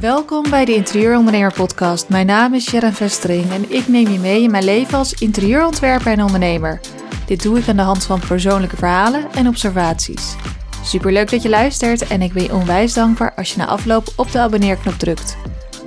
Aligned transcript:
Welkom 0.00 0.50
bij 0.50 0.64
de 0.64 0.74
Interieurondernemer 0.74 1.52
Podcast. 1.52 2.08
Mijn 2.08 2.26
naam 2.26 2.54
is 2.54 2.68
Sharon 2.68 2.92
Vestering 2.92 3.50
en 3.50 3.70
ik 3.70 3.88
neem 3.88 4.08
je 4.08 4.18
mee 4.18 4.42
in 4.42 4.50
mijn 4.50 4.64
leven 4.64 4.98
als 4.98 5.12
interieurontwerper 5.12 6.12
en 6.12 6.22
ondernemer. 6.22 6.80
Dit 7.26 7.42
doe 7.42 7.58
ik 7.58 7.68
aan 7.68 7.76
de 7.76 7.82
hand 7.82 8.04
van 8.04 8.20
persoonlijke 8.28 8.76
verhalen 8.76 9.32
en 9.34 9.48
observaties. 9.48 10.36
Superleuk 10.82 11.30
dat 11.30 11.42
je 11.42 11.48
luistert 11.48 12.06
en 12.06 12.22
ik 12.22 12.32
ben 12.32 12.42
je 12.42 12.54
onwijs 12.54 12.94
dankbaar 12.94 13.34
als 13.34 13.50
je 13.50 13.58
na 13.58 13.66
afloop 13.66 14.12
op 14.16 14.32
de 14.32 14.38
abonneerknop 14.38 14.94
drukt. 14.94 15.36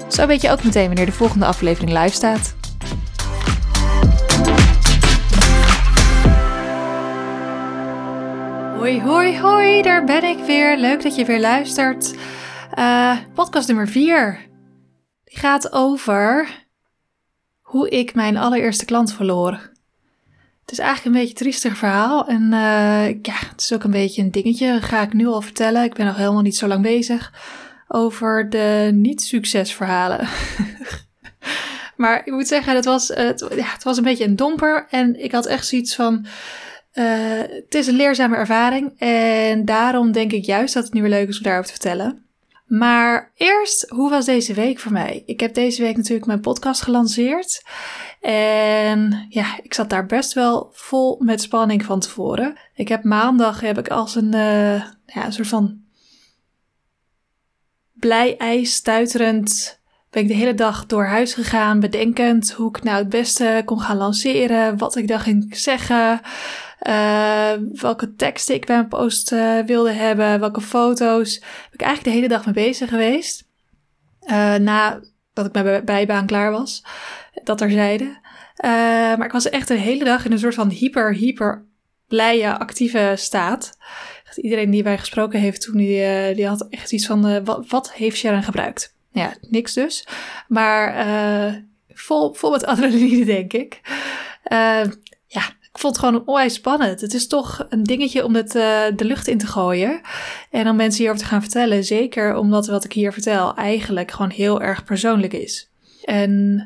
Zo 0.07 0.27
weet 0.27 0.41
je 0.41 0.51
ook 0.51 0.63
meteen 0.63 0.87
wanneer 0.87 1.05
de 1.05 1.11
volgende 1.11 1.45
aflevering 1.45 1.91
live 2.01 2.15
staat. 2.15 2.55
Hoi, 8.77 9.01
hoi, 9.01 9.39
hoi, 9.39 9.81
daar 9.81 10.03
ben 10.03 10.23
ik 10.23 10.37
weer. 10.45 10.77
Leuk 10.77 11.03
dat 11.03 11.15
je 11.15 11.25
weer 11.25 11.39
luistert. 11.39 12.13
Uh, 12.79 13.17
podcast 13.33 13.67
nummer 13.67 13.87
4. 13.87 14.39
Die 15.23 15.37
gaat 15.37 15.73
over 15.73 16.49
hoe 17.61 17.89
ik 17.89 18.15
mijn 18.15 18.37
allereerste 18.37 18.85
klant 18.85 19.13
verloor. 19.13 19.51
Het 20.61 20.71
is 20.71 20.79
eigenlijk 20.79 21.05
een 21.05 21.21
beetje 21.21 21.37
een 21.37 21.51
triestig 21.51 21.77
verhaal. 21.77 22.27
En 22.27 22.41
uh, 22.43 23.09
ja, 23.09 23.33
het 23.49 23.61
is 23.61 23.73
ook 23.73 23.83
een 23.83 23.91
beetje 23.91 24.21
een 24.21 24.31
dingetje. 24.31 24.81
ga 24.81 25.01
ik 25.01 25.13
nu 25.13 25.27
al 25.27 25.41
vertellen. 25.41 25.83
Ik 25.83 25.93
ben 25.93 26.05
nog 26.05 26.15
helemaal 26.15 26.41
niet 26.41 26.57
zo 26.57 26.67
lang 26.67 26.81
bezig. 26.81 27.33
Over 27.87 28.49
de 28.49 28.91
niet-succesverhalen. 28.93 30.27
maar 31.97 32.25
ik 32.25 32.33
moet 32.33 32.47
zeggen, 32.47 32.75
het 32.75 32.85
was, 32.85 33.07
het, 33.07 33.45
ja, 33.55 33.71
het 33.73 33.83
was 33.83 33.97
een 33.97 34.03
beetje 34.03 34.25
een 34.25 34.35
domper. 34.35 34.87
En 34.89 35.23
ik 35.23 35.31
had 35.31 35.45
echt 35.45 35.67
zoiets 35.67 35.95
van. 35.95 36.25
Uh, 36.93 37.39
het 37.39 37.75
is 37.75 37.87
een 37.87 37.95
leerzame 37.95 38.35
ervaring. 38.35 38.99
En 38.99 39.65
daarom 39.65 40.11
denk 40.11 40.31
ik 40.31 40.45
juist 40.45 40.73
dat 40.73 40.83
het 40.83 40.93
nu 40.93 41.01
weer 41.01 41.09
leuk 41.09 41.27
is 41.27 41.37
om 41.37 41.43
daarover 41.43 41.73
te 41.73 41.79
vertellen. 41.79 42.28
Maar 42.69 43.31
eerst, 43.35 43.89
hoe 43.89 44.09
was 44.09 44.25
deze 44.25 44.53
week 44.53 44.79
voor 44.79 44.91
mij? 44.91 45.23
Ik 45.25 45.39
heb 45.39 45.53
deze 45.53 45.81
week 45.81 45.97
natuurlijk 45.97 46.25
mijn 46.25 46.39
podcast 46.39 46.81
gelanceerd. 46.81 47.63
En 48.21 49.25
ja, 49.29 49.59
ik 49.63 49.73
zat 49.73 49.89
daar 49.89 50.05
best 50.05 50.33
wel 50.33 50.69
vol 50.73 51.19
met 51.19 51.41
spanning 51.41 51.85
van 51.85 51.99
tevoren. 51.99 52.57
Ik 52.73 52.87
heb 52.87 53.03
maandag 53.03 53.61
heb 53.61 53.77
ik 53.77 53.87
als 53.87 54.15
een, 54.15 54.33
uh, 54.35 54.83
ja, 55.05 55.25
een 55.25 55.33
soort 55.33 55.47
van 55.47 55.81
blij 57.93 58.37
ijs 58.37 58.73
stuiterend 58.73 59.79
ben 60.09 60.21
ik 60.21 60.27
de 60.27 60.33
hele 60.33 60.53
dag 60.53 60.85
door 60.85 61.05
huis 61.05 61.33
gegaan, 61.33 61.79
bedenkend 61.79 62.51
hoe 62.51 62.69
ik 62.69 62.83
nou 62.83 62.97
het 62.97 63.09
beste 63.09 63.61
kon 63.65 63.79
gaan 63.79 63.97
lanceren, 63.97 64.77
wat 64.77 64.95
ik 64.95 65.07
dan 65.07 65.19
ging 65.19 65.57
zeggen, 65.57 66.21
uh, 66.87 67.53
welke 67.81 68.15
teksten 68.15 68.55
ik 68.55 68.65
bij 68.65 68.75
mijn 68.75 68.87
post 68.87 69.31
uh, 69.31 69.59
wilde 69.59 69.91
hebben, 69.91 70.39
welke 70.39 70.61
foto's. 70.61 71.39
Ben 71.39 71.49
ik 71.71 71.81
eigenlijk 71.81 72.03
de 72.03 72.21
hele 72.21 72.27
dag 72.27 72.45
mee 72.45 72.53
bezig 72.53 72.89
geweest. 72.89 73.47
Uh, 74.25 74.55
nadat 74.55 75.45
ik 75.45 75.53
mijn 75.53 75.85
bijbaan 75.85 76.25
klaar 76.25 76.51
was, 76.51 76.83
dat 77.43 77.61
er 77.61 77.71
zeiden. 77.71 78.19
maar 79.17 79.25
ik 79.25 79.31
was 79.31 79.49
echt 79.49 79.67
de 79.67 79.73
hele 79.73 80.03
dag 80.03 80.25
in 80.25 80.31
een 80.31 80.39
soort 80.39 80.55
van 80.55 80.69
hyper, 80.69 81.13
hyper 81.13 81.65
blije, 82.07 82.57
actieve 82.57 83.13
staat. 83.17 83.77
Iedereen 84.35 84.69
die 84.69 84.83
wij 84.83 84.97
gesproken 84.97 85.39
heeft 85.39 85.61
toen, 85.61 85.77
die, 85.77 86.35
die 86.35 86.47
had 86.47 86.67
echt 86.69 86.91
iets 86.91 87.05
van, 87.05 87.43
wat, 87.43 87.67
wat 87.67 87.93
heeft 87.93 88.17
Sharon 88.17 88.43
gebruikt? 88.43 88.95
Ja, 89.11 89.33
niks 89.41 89.73
dus. 89.73 90.07
Maar 90.47 91.05
vol, 91.89 92.33
vol 92.33 92.51
met 92.51 92.65
adrenaline, 92.65 93.25
denk 93.35 93.53
ik. 93.53 93.81
ja, 95.27 95.57
vond 95.79 95.95
het 95.95 96.05
gewoon 96.05 96.23
onwijs 96.25 96.53
spannend. 96.53 97.01
Het 97.01 97.13
is 97.13 97.27
toch 97.27 97.65
een 97.69 97.83
dingetje 97.83 98.25
om 98.25 98.35
het 98.35 98.55
uh, 98.55 98.81
de 98.95 99.05
lucht 99.05 99.27
in 99.27 99.37
te 99.37 99.47
gooien. 99.47 100.01
En 100.49 100.69
om 100.69 100.75
mensen 100.75 100.99
hierover 100.99 101.23
te 101.23 101.29
gaan 101.29 101.41
vertellen. 101.41 101.83
Zeker 101.83 102.35
omdat 102.35 102.67
wat 102.67 102.83
ik 102.83 102.93
hier 102.93 103.13
vertel 103.13 103.55
eigenlijk 103.55 104.11
gewoon 104.11 104.29
heel 104.29 104.61
erg 104.61 104.83
persoonlijk 104.83 105.33
is. 105.33 105.69
En 106.03 106.63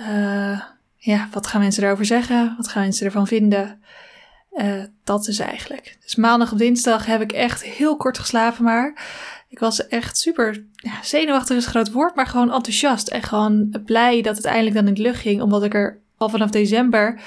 uh, 0.00 0.60
ja, 0.96 1.28
wat 1.32 1.46
gaan 1.46 1.60
mensen 1.60 1.84
erover 1.84 2.04
zeggen? 2.04 2.54
Wat 2.56 2.68
gaan 2.68 2.82
mensen 2.82 3.06
ervan 3.06 3.26
vinden? 3.26 3.80
Uh, 4.52 4.82
dat 5.04 5.28
is 5.28 5.38
eigenlijk. 5.38 5.96
Dus 6.04 6.14
maandag 6.14 6.52
op 6.52 6.58
dinsdag 6.58 7.06
heb 7.06 7.20
ik 7.20 7.32
echt 7.32 7.62
heel 7.62 7.96
kort 7.96 8.18
geslapen 8.18 8.64
maar. 8.64 9.02
Ik 9.48 9.58
was 9.58 9.86
echt 9.86 10.18
super 10.18 10.66
ja, 10.74 11.02
zenuwachtig 11.02 11.56
is 11.56 11.64
een 11.64 11.70
groot 11.70 11.92
woord, 11.92 12.14
maar 12.14 12.26
gewoon 12.26 12.52
enthousiast. 12.52 13.08
En 13.08 13.22
gewoon 13.22 13.82
blij 13.84 14.22
dat 14.22 14.36
het 14.36 14.44
eindelijk 14.44 14.74
dan 14.74 14.86
in 14.86 14.94
de 14.94 15.02
lucht 15.02 15.20
ging. 15.20 15.42
Omdat 15.42 15.64
ik 15.64 15.74
er 15.74 15.98
al 16.16 16.28
vanaf 16.28 16.50
december 16.50 17.20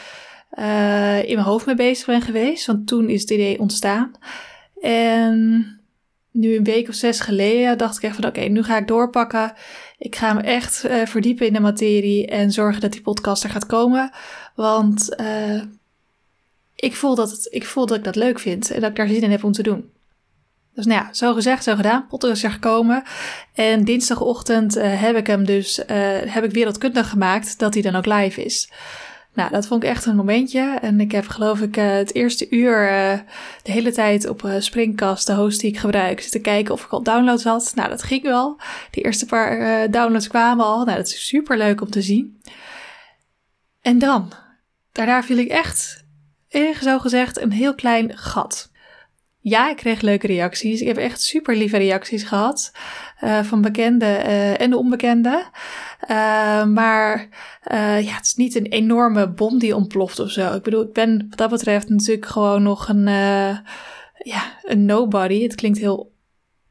uh, 0.59 1.23
in 1.29 1.35
mijn 1.35 1.47
hoofd 1.47 1.66
mee 1.66 1.75
bezig 1.75 2.05
ben 2.05 2.21
geweest. 2.21 2.66
Want 2.66 2.88
toen 2.88 3.09
is 3.09 3.21
het 3.21 3.29
idee 3.29 3.59
ontstaan. 3.59 4.11
En 4.81 5.66
nu 6.31 6.55
een 6.55 6.63
week 6.63 6.89
of 6.89 6.95
zes 6.95 7.19
geleden 7.19 7.77
dacht 7.77 7.97
ik 7.97 8.03
echt 8.03 8.16
van 8.16 8.25
oké, 8.25 8.41
nu 8.41 8.63
ga 8.63 8.77
ik 8.77 8.88
doorpakken. 8.88 9.53
Ik 9.97 10.16
ga 10.16 10.33
me 10.33 10.41
echt 10.41 10.85
uh, 10.85 11.05
verdiepen 11.05 11.47
in 11.47 11.53
de 11.53 11.59
materie 11.59 12.27
en 12.27 12.51
zorgen 12.51 12.81
dat 12.81 12.91
die 12.91 13.01
podcast 13.01 13.43
er 13.43 13.49
gaat 13.49 13.66
komen. 13.66 14.11
Want 14.55 15.16
uh, 15.21 15.61
ik, 16.75 16.95
voel 16.95 17.16
dat 17.16 17.31
het, 17.31 17.47
ik 17.51 17.66
voel 17.66 17.85
dat 17.85 17.97
ik 17.97 18.03
dat 18.03 18.16
leuk 18.16 18.39
vind 18.39 18.72
en 18.72 18.81
dat 18.81 18.89
ik 18.89 18.95
daar 18.95 19.07
zin 19.07 19.22
in 19.22 19.31
heb 19.31 19.43
om 19.43 19.51
te 19.51 19.63
doen. 19.63 19.89
Dus 20.73 20.85
nou 20.85 21.01
ja, 21.01 21.13
zo 21.13 21.33
gezegd, 21.33 21.63
zo 21.63 21.75
gedaan. 21.75 22.07
Potter 22.07 22.31
is 22.31 22.43
er 22.43 22.51
gekomen. 22.51 23.03
En 23.53 23.83
dinsdagochtend 23.83 24.73
heb 24.73 25.16
ik 25.16 25.27
hem 25.27 25.45
dus 25.45 25.75
heb 26.25 26.43
ik 26.43 26.51
wereldkundig 26.51 27.09
gemaakt 27.09 27.59
dat 27.59 27.73
hij 27.73 27.83
dan 27.83 27.95
ook 27.95 28.05
live 28.05 28.43
is. 28.43 28.69
Nou, 29.35 29.51
dat 29.51 29.68
vond 29.68 29.84
ik 29.84 29.90
echt 29.90 30.06
een 30.06 30.16
momentje. 30.16 30.78
En 30.81 31.00
ik 31.00 31.12
heb 31.12 31.28
geloof 31.28 31.62
ik 31.62 31.78
uh, 31.78 31.91
het 31.91 32.13
eerste 32.13 32.50
uur 32.50 32.91
uh, 32.91 33.19
de 33.63 33.72
hele 33.72 33.91
tijd 33.91 34.29
op 34.29 34.44
uh, 34.44 34.56
Springcast, 34.59 35.28
de 35.28 35.34
host 35.34 35.59
die 35.59 35.69
ik 35.69 35.78
gebruik, 35.78 36.22
zitten 36.22 36.41
kijken 36.41 36.73
of 36.73 36.84
ik 36.84 36.91
al 36.91 37.03
downloads 37.03 37.44
had. 37.44 37.72
Nou, 37.75 37.90
dat 37.90 38.03
ging 38.03 38.23
wel. 38.23 38.59
Die 38.91 39.03
eerste 39.03 39.25
paar 39.25 39.91
downloads 39.91 40.28
kwamen 40.28 40.66
al. 40.66 40.85
Nou, 40.85 40.97
dat 40.97 41.07
is 41.07 41.28
super 41.28 41.57
leuk 41.57 41.81
om 41.81 41.90
te 41.90 42.01
zien. 42.01 42.41
En 43.81 44.00
dan, 44.00 44.31
daarna 44.91 45.23
viel 45.23 45.38
ik 45.38 45.50
echt, 45.50 46.06
zo 46.81 47.00
gezegd, 47.00 47.41
een 47.41 47.52
heel 47.52 47.75
klein 47.75 48.17
gat. 48.17 48.72
Ja, 49.47 49.69
ik 49.69 49.75
kreeg 49.75 50.01
leuke 50.01 50.28
reacties. 50.28 50.81
Ik 50.81 50.88
heb 50.88 50.97
echt 50.97 51.22
super 51.22 51.56
lieve 51.56 51.78
reacties 51.78 52.23
gehad. 52.23 52.72
Uh, 53.23 53.44
van 53.44 53.61
bekenden 53.61 54.25
uh, 54.25 54.61
en 54.61 54.73
onbekenden. 54.73 55.44
Uh, 56.01 56.66
maar 56.66 57.28
ja, 58.00 58.16
het 58.16 58.25
is 58.25 58.35
niet 58.35 58.55
een 58.55 58.66
enorme 58.66 59.29
bom 59.29 59.59
die 59.59 59.75
ontploft 59.75 60.19
of 60.19 60.29
zo. 60.29 60.53
Ik 60.53 60.63
bedoel, 60.63 60.81
ik 60.81 60.94
ben 60.94 61.25
wat 61.29 61.38
dat 61.38 61.50
betreft 61.50 61.89
natuurlijk 61.89 62.25
gewoon 62.25 62.63
nog 62.63 62.89
een, 62.89 63.05
ja, 64.17 64.44
een 64.63 64.85
nobody. 64.85 65.44
Het 65.44 65.55
klinkt 65.55 65.79
heel 65.79 66.11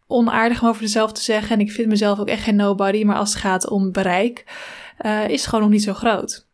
onaardig 0.06 0.62
om 0.62 0.68
over 0.68 0.82
mezelf 0.82 1.12
te 1.12 1.22
zeggen. 1.22 1.50
En 1.50 1.60
ik 1.60 1.72
vind 1.72 1.88
mezelf 1.88 2.18
ook 2.18 2.28
echt 2.28 2.42
geen 2.42 2.56
nobody. 2.56 3.04
Maar 3.04 3.16
als 3.16 3.32
het 3.32 3.40
gaat 3.40 3.68
om 3.68 3.92
bereik, 3.92 4.44
is 5.28 5.40
het 5.40 5.46
gewoon 5.46 5.64
nog 5.64 5.72
niet 5.72 5.82
zo 5.82 5.94
groot. 5.94 6.46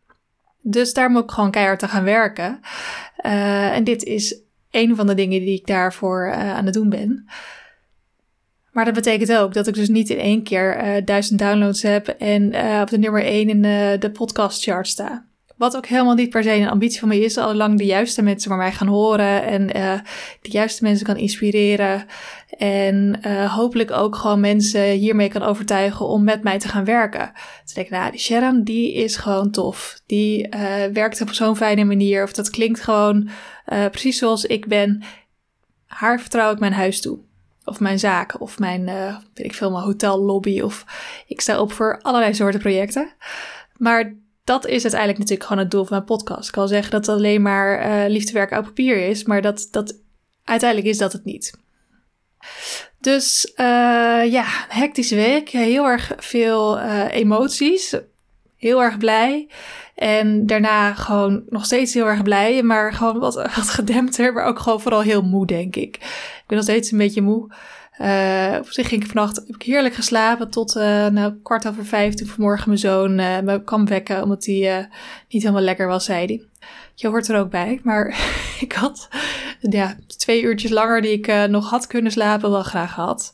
Dus 0.61 0.93
daar 0.93 1.11
moet 1.11 1.23
ik 1.23 1.31
gewoon 1.31 1.51
keihard 1.51 1.79
te 1.79 1.89
gaan 1.89 2.05
werken. 2.05 2.61
en 3.73 3.85
dit 3.85 4.03
is 4.03 4.49
een 4.71 4.97
van 4.97 5.07
de 5.07 5.15
dingen 5.15 5.41
die 5.41 5.59
ik 5.59 5.67
daarvoor 5.67 6.27
uh, 6.27 6.55
aan 6.55 6.65
het 6.65 6.75
doen 6.75 6.89
ben. 6.89 7.25
Maar 8.73 8.85
dat 8.85 8.95
betekent 8.95 9.33
ook 9.33 9.55
dat 9.55 9.67
ik 9.67 9.75
dus 9.75 9.89
niet 9.89 10.11
in 10.11 10.19
één 10.19 10.43
keer 10.43 10.85
uh, 10.85 11.05
duizend 11.05 11.39
downloads 11.39 11.83
heb 11.83 12.09
en 12.09 12.55
uh, 12.55 12.81
op 12.83 12.89
de 12.89 12.99
nummer 12.99 13.25
1 13.25 13.49
in 13.49 13.63
de 14.01 14.11
podcast 14.13 14.63
chart 14.63 14.87
sta. 14.87 15.30
Wat 15.61 15.77
ook 15.77 15.87
helemaal 15.87 16.15
niet 16.15 16.31
per 16.31 16.43
se 16.43 16.55
een 16.55 16.69
ambitie 16.69 16.99
van 16.99 17.09
mij 17.09 17.19
is, 17.19 17.39
allang 17.39 17.79
de 17.79 17.85
juiste 17.85 18.23
mensen 18.23 18.49
bij 18.49 18.59
mij 18.59 18.73
gaan 18.73 18.87
horen 18.87 19.43
en 19.43 19.77
uh, 19.77 20.01
de 20.41 20.51
juiste 20.51 20.83
mensen 20.83 21.07
kan 21.07 21.17
inspireren. 21.17 22.07
En 22.59 23.21
uh, 23.27 23.55
hopelijk 23.55 23.91
ook 23.91 24.17
gewoon 24.17 24.41
mensen 24.41 24.91
hiermee 24.91 25.29
kan 25.29 25.43
overtuigen 25.43 26.07
om 26.07 26.25
met 26.25 26.43
mij 26.43 26.59
te 26.59 26.69
gaan 26.69 26.85
werken. 26.85 27.33
Dus 27.65 27.75
denk 27.75 27.91
nou, 27.91 28.11
die 28.11 28.21
Sharon, 28.21 28.63
die 28.63 28.93
is 28.93 29.17
gewoon 29.17 29.51
tof. 29.51 30.01
Die 30.07 30.47
uh, 30.55 30.85
werkt 30.93 31.21
op 31.21 31.33
zo'n 31.33 31.57
fijne 31.57 31.85
manier. 31.85 32.23
Of 32.23 32.33
dat 32.33 32.51
klinkt 32.51 32.81
gewoon 32.81 33.29
precies 33.65 34.19
zoals 34.19 34.45
ik 34.45 34.67
ben. 34.67 35.03
Haar 35.87 36.21
vertrouw 36.21 36.53
ik 36.53 36.59
mijn 36.59 36.73
huis 36.73 37.01
toe 37.01 37.19
of 37.65 37.81
mijn 37.81 37.99
zaak 37.99 38.41
of 38.41 38.59
mijn, 38.59 38.89
uh, 38.89 39.17
weet 39.35 39.47
ik 39.47 39.55
veel, 39.55 39.71
mijn 39.71 39.85
hotellobby 39.85 40.61
of 40.61 40.85
ik 41.27 41.41
sta 41.41 41.61
op 41.61 41.73
voor 41.73 41.99
allerlei 42.03 42.35
soorten 42.35 42.61
projecten. 42.61 43.13
Maar 43.77 44.15
dat 44.51 44.67
is 44.67 44.83
uiteindelijk 44.83 45.19
natuurlijk 45.19 45.49
gewoon 45.49 45.63
het 45.63 45.71
doel 45.71 45.85
van 45.85 45.97
mijn 45.97 46.19
podcast. 46.19 46.47
Ik 46.47 46.55
kan 46.55 46.69
zeggen 46.69 46.91
dat 46.91 47.07
het 47.07 47.17
alleen 47.17 47.43
maar 47.43 47.87
uh, 47.87 48.11
liefdewerk 48.11 48.51
op 48.51 48.65
papier 48.65 49.09
is, 49.09 49.25
maar 49.25 49.43
dat, 49.43 49.69
dat, 49.71 49.95
uiteindelijk 50.45 50.91
is 50.91 50.99
dat 50.99 51.13
het 51.13 51.25
niet. 51.25 51.59
Dus 52.99 53.53
uh, 53.57 54.33
ja, 54.33 54.45
hectische 54.69 55.15
week. 55.15 55.49
Heel 55.49 55.87
erg 55.87 56.13
veel 56.17 56.79
uh, 56.79 57.05
emoties. 57.11 57.97
Heel 58.57 58.83
erg 58.83 58.99
blij. 58.99 59.49
En 59.95 60.47
daarna 60.47 60.95
gewoon 60.95 61.43
nog 61.49 61.65
steeds 61.65 61.95
heel 61.95 62.07
erg 62.07 62.23
blij. 62.23 62.63
Maar 62.63 62.93
gewoon 62.93 63.19
wat, 63.19 63.35
wat 63.57 63.69
gedempter. 63.69 64.33
Maar 64.33 64.45
ook 64.45 64.59
gewoon 64.59 64.81
vooral 64.81 65.03
heel 65.03 65.23
moe, 65.23 65.47
denk 65.47 65.77
ik. 65.77 65.97
Ik 65.97 66.45
ben 66.47 66.57
nog 66.57 66.67
steeds 66.67 66.91
een 66.91 66.99
beetje 66.99 67.23
moe. 67.23 67.51
Uh, 68.01 68.57
op 68.59 68.71
zich 68.71 68.89
ging 68.89 69.03
ik 69.03 69.11
vannacht 69.11 69.37
heb 69.37 69.57
ik 69.57 69.63
heerlijk 69.63 69.95
geslapen 69.95 70.51
tot 70.51 70.77
uh, 70.77 71.07
nou, 71.07 71.35
kwart 71.43 71.67
over 71.67 71.87
vijf 71.87 72.15
toen 72.15 72.27
vanmorgen 72.27 72.69
mijn 72.69 72.81
zoon 72.81 73.19
uh, 73.19 73.41
me 73.41 73.65
kwam 73.65 73.87
wekken 73.87 74.23
omdat 74.23 74.45
hij 74.45 74.89
niet 75.29 75.43
helemaal 75.43 75.63
lekker 75.63 75.87
was, 75.87 76.05
zei 76.05 76.27
hij. 76.27 76.43
Je 76.95 77.09
hoort 77.09 77.29
er 77.29 77.39
ook 77.39 77.51
bij, 77.51 77.81
maar 77.83 78.07
ik 78.61 78.73
had 78.73 79.09
ja, 79.61 79.97
twee 80.07 80.43
uurtjes 80.43 80.71
langer 80.71 81.01
die 81.03 81.13
ik 81.13 81.49
nog 81.49 81.71
had 81.71 81.87
kunnen 81.87 82.13
slapen 82.13 82.51
wel 82.51 82.63
graag 82.63 82.95
gehad. 82.95 83.33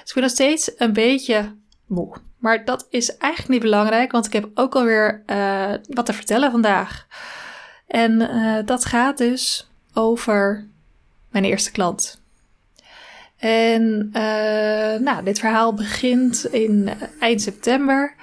Dus 0.00 0.08
ik 0.08 0.14
ben 0.14 0.22
nog 0.22 0.32
steeds 0.32 0.72
een 0.76 0.92
beetje 0.92 1.56
moe. 1.86 2.16
Maar 2.38 2.64
dat 2.64 2.86
is 2.90 3.16
eigenlijk 3.16 3.52
niet 3.52 3.70
belangrijk, 3.70 4.12
want 4.12 4.26
ik 4.26 4.32
heb 4.32 4.48
ook 4.54 4.74
alweer 4.74 5.22
wat 5.88 6.06
te 6.06 6.12
vertellen 6.12 6.50
vandaag. 6.50 7.06
En 7.86 8.30
dat 8.64 8.84
gaat 8.84 9.18
dus 9.18 9.70
over 9.92 10.66
mijn 11.30 11.44
eerste 11.44 11.70
klant. 11.70 12.19
En 13.40 14.10
uh, 14.12 15.00
nou, 15.00 15.24
dit 15.24 15.38
verhaal 15.38 15.74
begint 15.74 16.44
in 16.50 16.90
eind 17.20 17.42
september. 17.42 18.14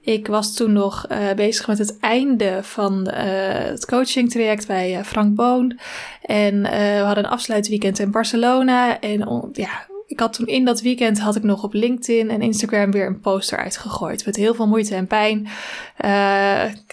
Ik 0.00 0.26
was 0.26 0.54
toen 0.54 0.72
nog 0.72 1.06
uh, 1.12 1.32
bezig 1.32 1.66
met 1.66 1.78
het 1.78 1.98
einde 1.98 2.58
van 2.62 3.08
het 3.08 3.86
coaching 3.86 4.30
traject 4.30 4.66
bij 4.66 5.04
Frank 5.04 5.34
Boon. 5.34 5.78
En 6.22 6.62
we 6.62 7.02
hadden 7.04 7.24
een 7.24 7.30
afsluitweekend 7.30 7.98
in 7.98 8.10
Barcelona. 8.10 9.00
En 9.00 9.50
ja, 9.52 9.86
ik 10.06 10.20
had 10.20 10.32
toen 10.32 10.46
in 10.46 10.64
dat 10.64 10.80
weekend 10.80 11.20
had 11.20 11.36
ik 11.36 11.42
nog 11.42 11.62
op 11.62 11.72
LinkedIn 11.72 12.30
en 12.30 12.42
Instagram 12.42 12.90
weer 12.90 13.06
een 13.06 13.20
poster 13.20 13.58
uitgegooid. 13.58 14.26
Met 14.26 14.36
heel 14.36 14.54
veel 14.54 14.66
moeite 14.66 14.94
en 14.94 15.06
pijn 15.06 15.48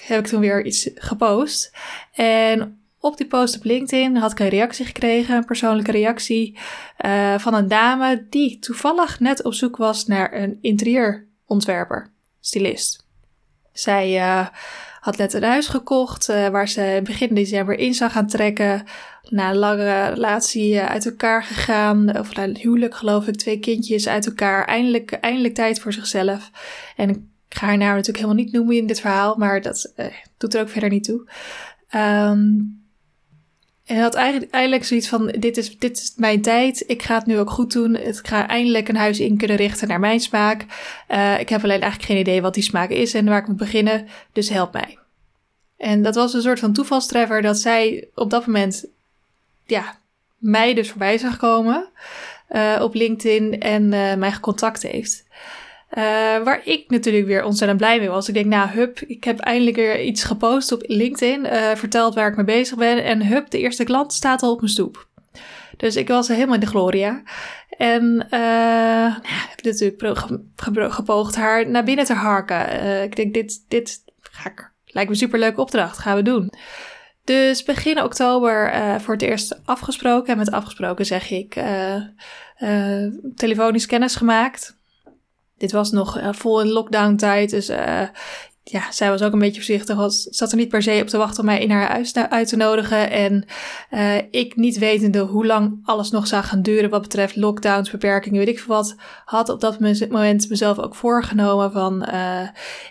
heb 0.04 0.20
ik 0.20 0.28
toen 0.28 0.40
weer 0.40 0.66
iets 0.66 0.90
gepost. 0.96 1.72
En 2.14 2.80
op 3.08 3.18
die 3.18 3.28
post 3.28 3.56
op 3.56 3.64
LinkedIn 3.64 4.16
had 4.16 4.32
ik 4.32 4.40
een 4.40 4.50
reactie 4.50 4.86
gekregen, 4.86 5.36
een 5.36 5.46
persoonlijke 5.46 5.92
reactie 5.92 6.58
uh, 7.06 7.38
van 7.38 7.54
een 7.54 7.68
dame 7.68 8.26
die 8.30 8.60
toevallig 8.60 9.20
net 9.20 9.44
op 9.44 9.54
zoek 9.54 9.78
was 9.78 10.06
naar 10.06 10.34
een 10.34 10.58
interieurontwerper, 10.62 12.12
stylist. 12.40 13.06
Zij 13.72 14.16
uh, 14.16 14.48
had 15.00 15.18
net 15.18 15.34
een 15.34 15.44
huis 15.44 15.68
gekocht 15.68 16.30
uh, 16.30 16.48
waar 16.48 16.68
ze 16.68 17.00
begin 17.04 17.36
december 17.36 17.80
in 17.80 17.94
zou 17.94 18.12
gaan 18.12 18.28
trekken 18.28 18.84
na 19.30 19.50
een 19.50 19.58
lange 19.58 20.10
relatie 20.10 20.80
eh, 20.80 20.90
uit 20.90 21.06
elkaar 21.06 21.44
gegaan. 21.44 22.20
Of 22.20 22.38
een 22.38 22.58
huwelijk 22.58 22.96
geloof 22.96 23.28
ik, 23.28 23.36
twee 23.36 23.60
kindjes 23.60 24.08
uit 24.08 24.26
elkaar. 24.26 24.66
Eindelijk, 24.66 25.12
eindelijk 25.12 25.54
tijd 25.54 25.80
voor 25.80 25.94
zichzelf. 25.94 26.52
En 26.96 27.10
ik 27.10 27.20
ga 27.50 27.66
haar 27.66 27.78
naam 27.78 27.96
natuurlijk 27.96 28.18
helemaal 28.18 28.44
niet 28.44 28.52
noemen 28.52 28.76
in 28.76 28.88
dit 28.88 29.00
verhaal, 29.00 29.36
maar 29.36 29.62
dat 29.62 29.94
doet 30.38 30.54
er 30.54 30.62
ook 30.62 30.70
verder 30.70 30.90
niet 30.90 31.04
toe. 31.04 31.30
Um, 31.96 32.87
en 33.88 34.00
had 34.00 34.16
eigenlijk, 34.16 34.52
eigenlijk 34.52 34.86
zoiets 34.86 35.08
van: 35.08 35.28
dit 35.28 35.58
is, 35.58 35.78
dit 35.78 35.98
is 35.98 36.14
mijn 36.16 36.42
tijd. 36.42 36.84
Ik 36.88 37.04
ga 37.04 37.16
het 37.16 37.26
nu 37.26 37.40
ook 37.40 37.50
goed 37.50 37.74
doen. 37.74 37.96
Ik 37.96 38.28
ga 38.28 38.48
eindelijk 38.48 38.88
een 38.88 38.96
huis 38.96 39.20
in 39.20 39.38
kunnen 39.38 39.58
richten 39.58 39.88
naar 39.88 40.00
mijn 40.00 40.20
smaak. 40.20 40.66
Uh, 41.10 41.40
ik 41.40 41.50
heb 41.50 41.64
alleen 41.64 41.82
eigenlijk 41.82 42.12
geen 42.12 42.20
idee 42.20 42.42
wat 42.42 42.54
die 42.54 42.64
smaak 42.64 42.90
is 42.90 43.14
en 43.14 43.26
waar 43.26 43.42
ik 43.42 43.48
moet 43.48 43.58
beginnen. 43.58 44.08
Dus 44.32 44.50
help 44.50 44.74
mij. 44.74 44.98
En 45.78 46.04
dat 46.04 46.16
was 46.16 46.34
een 46.34 46.42
soort 46.42 46.60
van 46.60 46.74
toevalstreffer 46.74 47.42
dat 47.42 47.58
zij 47.58 48.08
op 48.16 48.30
dat 48.30 48.46
moment 48.46 48.86
ja, 49.66 50.00
mij 50.38 50.74
dus 50.74 50.90
voorbij 50.90 51.18
zag 51.18 51.38
komen 51.38 51.90
uh, 52.50 52.80
op 52.82 52.94
LinkedIn 52.94 53.60
en 53.60 53.84
uh, 53.84 54.14
mij 54.14 54.32
gecontact 54.32 54.84
heeft. 54.84 55.27
Uh, 55.90 56.04
waar 56.44 56.62
ik 56.64 56.90
natuurlijk 56.90 57.26
weer 57.26 57.44
ontzettend 57.44 57.80
blij 57.80 58.00
mee 58.00 58.10
was. 58.10 58.28
Ik 58.28 58.34
denk, 58.34 58.46
nou, 58.46 58.70
hup, 58.70 59.00
ik 59.00 59.24
heb 59.24 59.40
eindelijk 59.40 59.76
weer 59.76 60.02
iets 60.02 60.24
gepost 60.24 60.72
op 60.72 60.84
LinkedIn, 60.86 61.46
uh, 61.46 61.76
verteld 61.76 62.16
waar 62.16 62.30
ik 62.30 62.36
mee 62.36 62.46
bezig 62.46 62.78
ben. 62.78 63.04
En 63.04 63.26
hup, 63.26 63.50
de 63.50 63.60
eerste 63.60 63.84
klant 63.84 64.14
staat 64.14 64.42
al 64.42 64.52
op 64.52 64.60
mijn 64.60 64.72
stoep. 64.72 65.08
Dus 65.78 65.96
ik 65.96 66.08
was 66.08 66.28
helemaal 66.28 66.54
in 66.54 66.60
de 66.60 66.66
gloria. 66.66 67.22
En 67.70 68.04
uh, 68.04 68.40
nou, 69.10 69.22
heb 69.24 69.64
natuurlijk 69.64 70.94
gepoogd 70.94 71.36
haar 71.36 71.70
naar 71.70 71.84
binnen 71.84 72.06
te 72.06 72.14
harken. 72.14 73.04
ik 73.04 73.16
denk, 73.16 73.34
dit, 73.34 73.66
dit 73.68 74.04
ga 74.22 74.50
ik, 74.50 74.72
lijkt 74.86 75.10
me 75.10 75.16
een 75.16 75.22
superleuke 75.22 75.62
opdracht, 75.62 75.98
gaan 75.98 76.16
we 76.16 76.22
doen. 76.22 76.52
Dus 77.28 77.64
begin 77.64 78.04
oktober 78.04 78.74
uh, 78.74 79.00
voor 79.00 79.14
het 79.14 79.24
eerst 79.24 79.60
afgesproken. 79.66 80.32
En 80.32 80.38
met 80.38 80.52
afgesproken 80.52 81.06
zeg 81.06 81.32
ik 81.32 81.56
uh, 81.56 81.96
uh, 82.60 83.12
telefonisch 83.36 83.86
kennis 83.86 84.16
gemaakt. 84.16 84.78
Dit 85.58 85.72
was 85.72 85.92
nog 85.92 86.20
vol 86.32 86.62
in 86.62 86.68
lockdown 86.68 87.16
tijd. 87.16 87.50
Dus 87.50 87.68
ja, 88.64 88.92
zij 88.92 89.10
was 89.10 89.22
ook 89.22 89.34
een 89.34 89.40
beetje 89.40 89.62
voorzichtig. 89.62 89.96
Was, 89.96 90.24
zat 90.24 90.52
er 90.52 90.58
niet 90.58 90.70
per 90.70 90.82
se 90.82 91.00
op 91.02 91.08
te 91.08 91.18
wachten 91.18 91.40
om 91.40 91.46
mij 91.46 91.62
in 91.62 91.72
haar 91.72 91.90
huis 91.90 92.14
uit 92.16 92.48
te 92.48 92.56
nodigen. 92.56 93.12
En 93.12 93.46
ik 94.32 94.56
niet 94.56 94.78
wetende 94.78 95.20
hoe 95.20 95.46
lang 95.46 95.80
alles 95.84 96.12
nog 96.12 96.28
zou 96.28 96.44
gaan 96.44 96.62
duren 96.62 96.90
wat 96.90 97.02
betreft 97.02 97.36
lockdowns, 97.36 97.92
beperkingen, 97.92 98.40
weet 98.40 98.48
ik 98.48 98.60
veel 98.60 98.76
wat. 98.76 98.96
Had 99.26 99.50
op 99.50 99.62
dat 99.62 99.80
moment 99.80 100.50
mezelf 100.50 100.80
ook 100.80 100.96
voorgenomen 100.96 101.72
van 101.72 102.08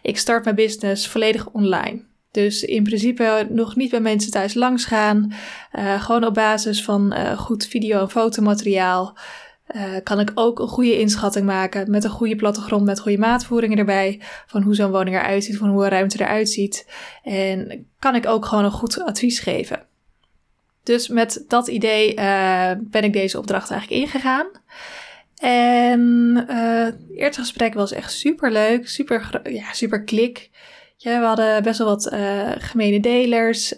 ik 0.03 0.19
start 0.19 0.45
mijn 0.45 0.57
business 0.57 1.09
volledig 1.09 1.49
online. 1.51 2.05
Dus 2.37 2.63
in 2.63 2.83
principe 2.83 3.47
nog 3.51 3.77
niet 3.77 3.91
bij 3.91 4.01
mensen 4.01 4.31
thuis 4.31 4.55
langs 4.55 4.85
gaan. 4.85 5.33
Uh, 5.73 6.03
gewoon 6.03 6.25
op 6.25 6.35
basis 6.35 6.85
van 6.85 7.15
uh, 7.17 7.39
goed 7.39 7.67
video- 7.67 8.01
en 8.01 8.11
fotomateriaal. 8.11 9.17
Uh, 9.75 9.83
kan 10.03 10.21
ik 10.21 10.31
ook 10.35 10.59
een 10.59 10.69
goede 10.69 10.99
inschatting 10.99 11.47
maken 11.47 11.91
met 11.91 12.05
een 12.05 12.11
goede 12.11 12.37
plattegrond, 12.37 12.85
met 12.85 13.01
goede 13.01 13.19
maatvoeringen 13.19 13.79
erbij. 13.79 14.21
Van 14.47 14.63
hoe 14.63 14.75
zo'n 14.75 14.91
woning 14.91 15.17
eruit 15.17 15.45
ziet, 15.45 15.57
van 15.57 15.69
hoe 15.69 15.85
een 15.85 15.91
ruimte 15.91 16.21
eruit 16.21 16.49
ziet. 16.49 16.87
En 17.23 17.87
kan 17.99 18.15
ik 18.15 18.27
ook 18.27 18.45
gewoon 18.45 18.65
een 18.65 18.71
goed 18.71 19.01
advies 19.01 19.39
geven. 19.39 19.83
Dus 20.83 21.09
met 21.09 21.45
dat 21.49 21.69
idee 21.69 22.15
ben 22.81 23.05
ik 23.05 23.13
deze 23.13 23.39
opdracht 23.39 23.71
eigenlijk 23.71 24.03
ingegaan. 24.03 24.47
En 25.39 26.35
het 26.47 26.97
eerste 27.15 27.41
gesprek 27.41 27.75
was 27.75 27.93
echt 27.93 28.13
super 28.13 28.53
leuk, 28.53 28.89
super, 28.89 29.41
ja, 29.53 29.73
super 29.73 30.05
klik. 30.05 30.51
Ja, 30.97 31.21
we 31.21 31.27
hadden 31.27 31.63
best 31.63 31.79
wel 31.79 31.89
wat 31.89 32.15
gemene 32.59 33.01
delers. 33.01 33.75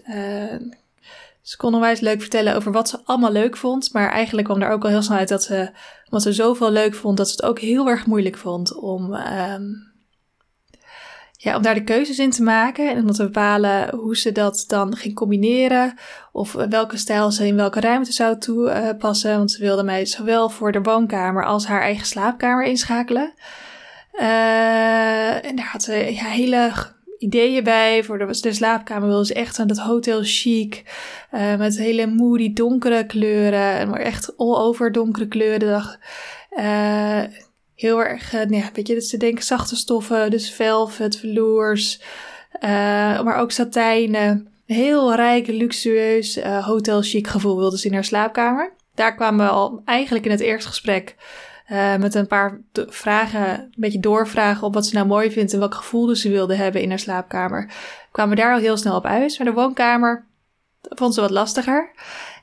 Ze 1.48 1.56
kon 1.56 1.74
onwijs 1.74 2.00
leuk 2.00 2.20
vertellen 2.20 2.54
over 2.54 2.72
wat 2.72 2.88
ze 2.88 3.00
allemaal 3.04 3.32
leuk 3.32 3.56
vond. 3.56 3.92
Maar 3.92 4.10
eigenlijk 4.10 4.48
kwam 4.48 4.62
er 4.62 4.70
ook 4.70 4.84
al 4.84 4.90
heel 4.90 5.02
snel 5.02 5.18
uit 5.18 5.28
dat 5.28 5.42
ze, 5.42 5.70
omdat 6.04 6.22
ze 6.22 6.32
zoveel 6.32 6.70
leuk 6.70 6.94
vond, 6.94 7.16
dat 7.16 7.28
ze 7.28 7.34
het 7.36 7.44
ook 7.44 7.58
heel 7.58 7.88
erg 7.88 8.06
moeilijk 8.06 8.36
vond 8.36 8.74
om, 8.74 9.14
um, 9.14 9.92
ja, 11.32 11.56
om 11.56 11.62
daar 11.62 11.74
de 11.74 11.84
keuzes 11.84 12.18
in 12.18 12.30
te 12.30 12.42
maken. 12.42 12.90
En 12.90 13.02
om 13.02 13.12
te 13.12 13.22
bepalen 13.22 13.94
hoe 13.94 14.16
ze 14.16 14.32
dat 14.32 14.64
dan 14.66 14.96
ging 14.96 15.14
combineren. 15.14 15.94
Of 16.32 16.52
welke 16.52 16.96
stijl 16.96 17.30
ze 17.30 17.46
in 17.46 17.56
welke 17.56 17.80
ruimte 17.80 18.12
zou 18.12 18.38
toepassen. 18.38 19.36
Want 19.36 19.50
ze 19.50 19.60
wilde 19.60 19.82
mij 19.82 20.06
zowel 20.06 20.48
voor 20.48 20.72
de 20.72 20.82
woonkamer 20.82 21.44
als 21.44 21.66
haar 21.66 21.82
eigen 21.82 22.06
slaapkamer 22.06 22.64
inschakelen. 22.64 23.34
Uh, 24.12 25.44
en 25.44 25.56
daar 25.56 25.68
had 25.72 25.82
ze 25.82 25.92
ja, 25.92 26.24
hele 26.24 26.72
ideeën 27.18 27.64
bij. 27.64 28.04
Voor 28.04 28.18
de, 28.18 28.52
slaapkamer 28.52 29.08
wilden 29.08 29.26
ze 29.26 29.34
echt 29.34 29.58
aan 29.58 29.66
dat 29.66 29.78
hotel 29.78 30.20
chic. 30.22 30.82
Uh, 31.34 31.56
met 31.56 31.78
hele 31.78 32.06
moody 32.06 32.52
donkere 32.52 33.06
kleuren. 33.06 33.72
En 33.72 33.88
maar 33.88 34.00
echt 34.00 34.36
all 34.36 34.54
over 34.54 34.92
donkere 34.92 35.28
kleuren. 35.28 35.98
Uh, 36.58 37.22
heel 37.74 38.02
erg, 38.04 38.34
uh, 38.34 38.66
weet 38.72 38.86
je, 38.86 38.94
dat 38.94 39.04
ze 39.04 39.16
denken 39.16 39.44
zachte 39.44 39.76
stoffen. 39.76 40.30
Dus 40.30 40.50
velvet, 40.50 41.16
velours. 41.16 42.02
maar 43.24 43.36
ook 43.36 43.50
satijnen. 43.50 44.48
Heel 44.66 45.14
rijk, 45.14 45.46
luxueus, 45.46 46.42
hotel 46.44 47.02
chic 47.02 47.26
gevoel 47.26 47.56
wilden 47.56 47.78
ze 47.78 47.86
in 47.86 47.94
haar 47.94 48.04
slaapkamer. 48.04 48.72
Daar 48.94 49.14
kwamen 49.14 49.46
we 49.46 49.52
al 49.52 49.82
eigenlijk 49.84 50.24
in 50.24 50.30
het 50.30 50.40
eerste 50.40 50.68
gesprek 50.68 51.16
uh, 51.70 51.96
met 51.96 52.14
een 52.14 52.26
paar 52.26 52.60
vragen, 52.72 53.50
een 53.60 53.74
beetje 53.76 54.00
doorvragen 54.00 54.66
op 54.66 54.74
wat 54.74 54.86
ze 54.86 54.94
nou 54.94 55.06
mooi 55.06 55.30
vindt 55.30 55.52
en 55.52 55.58
welk 55.58 55.74
gevoel 55.74 56.16
ze 56.16 56.30
wilde 56.30 56.54
hebben 56.54 56.82
in 56.82 56.88
haar 56.88 56.98
slaapkamer. 56.98 57.70
Kwamen 58.10 58.36
we 58.36 58.42
daar 58.42 58.52
al 58.52 58.60
heel 58.60 58.76
snel 58.76 58.96
op 58.96 59.04
uit. 59.04 59.38
Maar 59.38 59.46
de 59.46 59.52
woonkamer 59.52 60.26
vond 60.82 61.14
ze 61.14 61.20
wat 61.20 61.30
lastiger. 61.30 61.90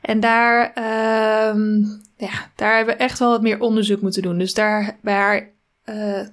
En 0.02 0.20
daar, 0.20 0.72
uh, 0.78 1.86
ja, 2.18 2.50
daar 2.56 2.76
hebben 2.76 2.98
we 2.98 3.04
echt 3.04 3.20
wel 3.20 3.30
wat 3.30 3.42
meer 3.42 3.60
onderzoek 3.60 4.02
moeten 4.02 4.22
doen. 4.22 4.38
Dus 4.38 4.54
daar 4.54 4.98
bij 5.02 5.14
haar, 5.14 5.50
uh, 5.86 6.28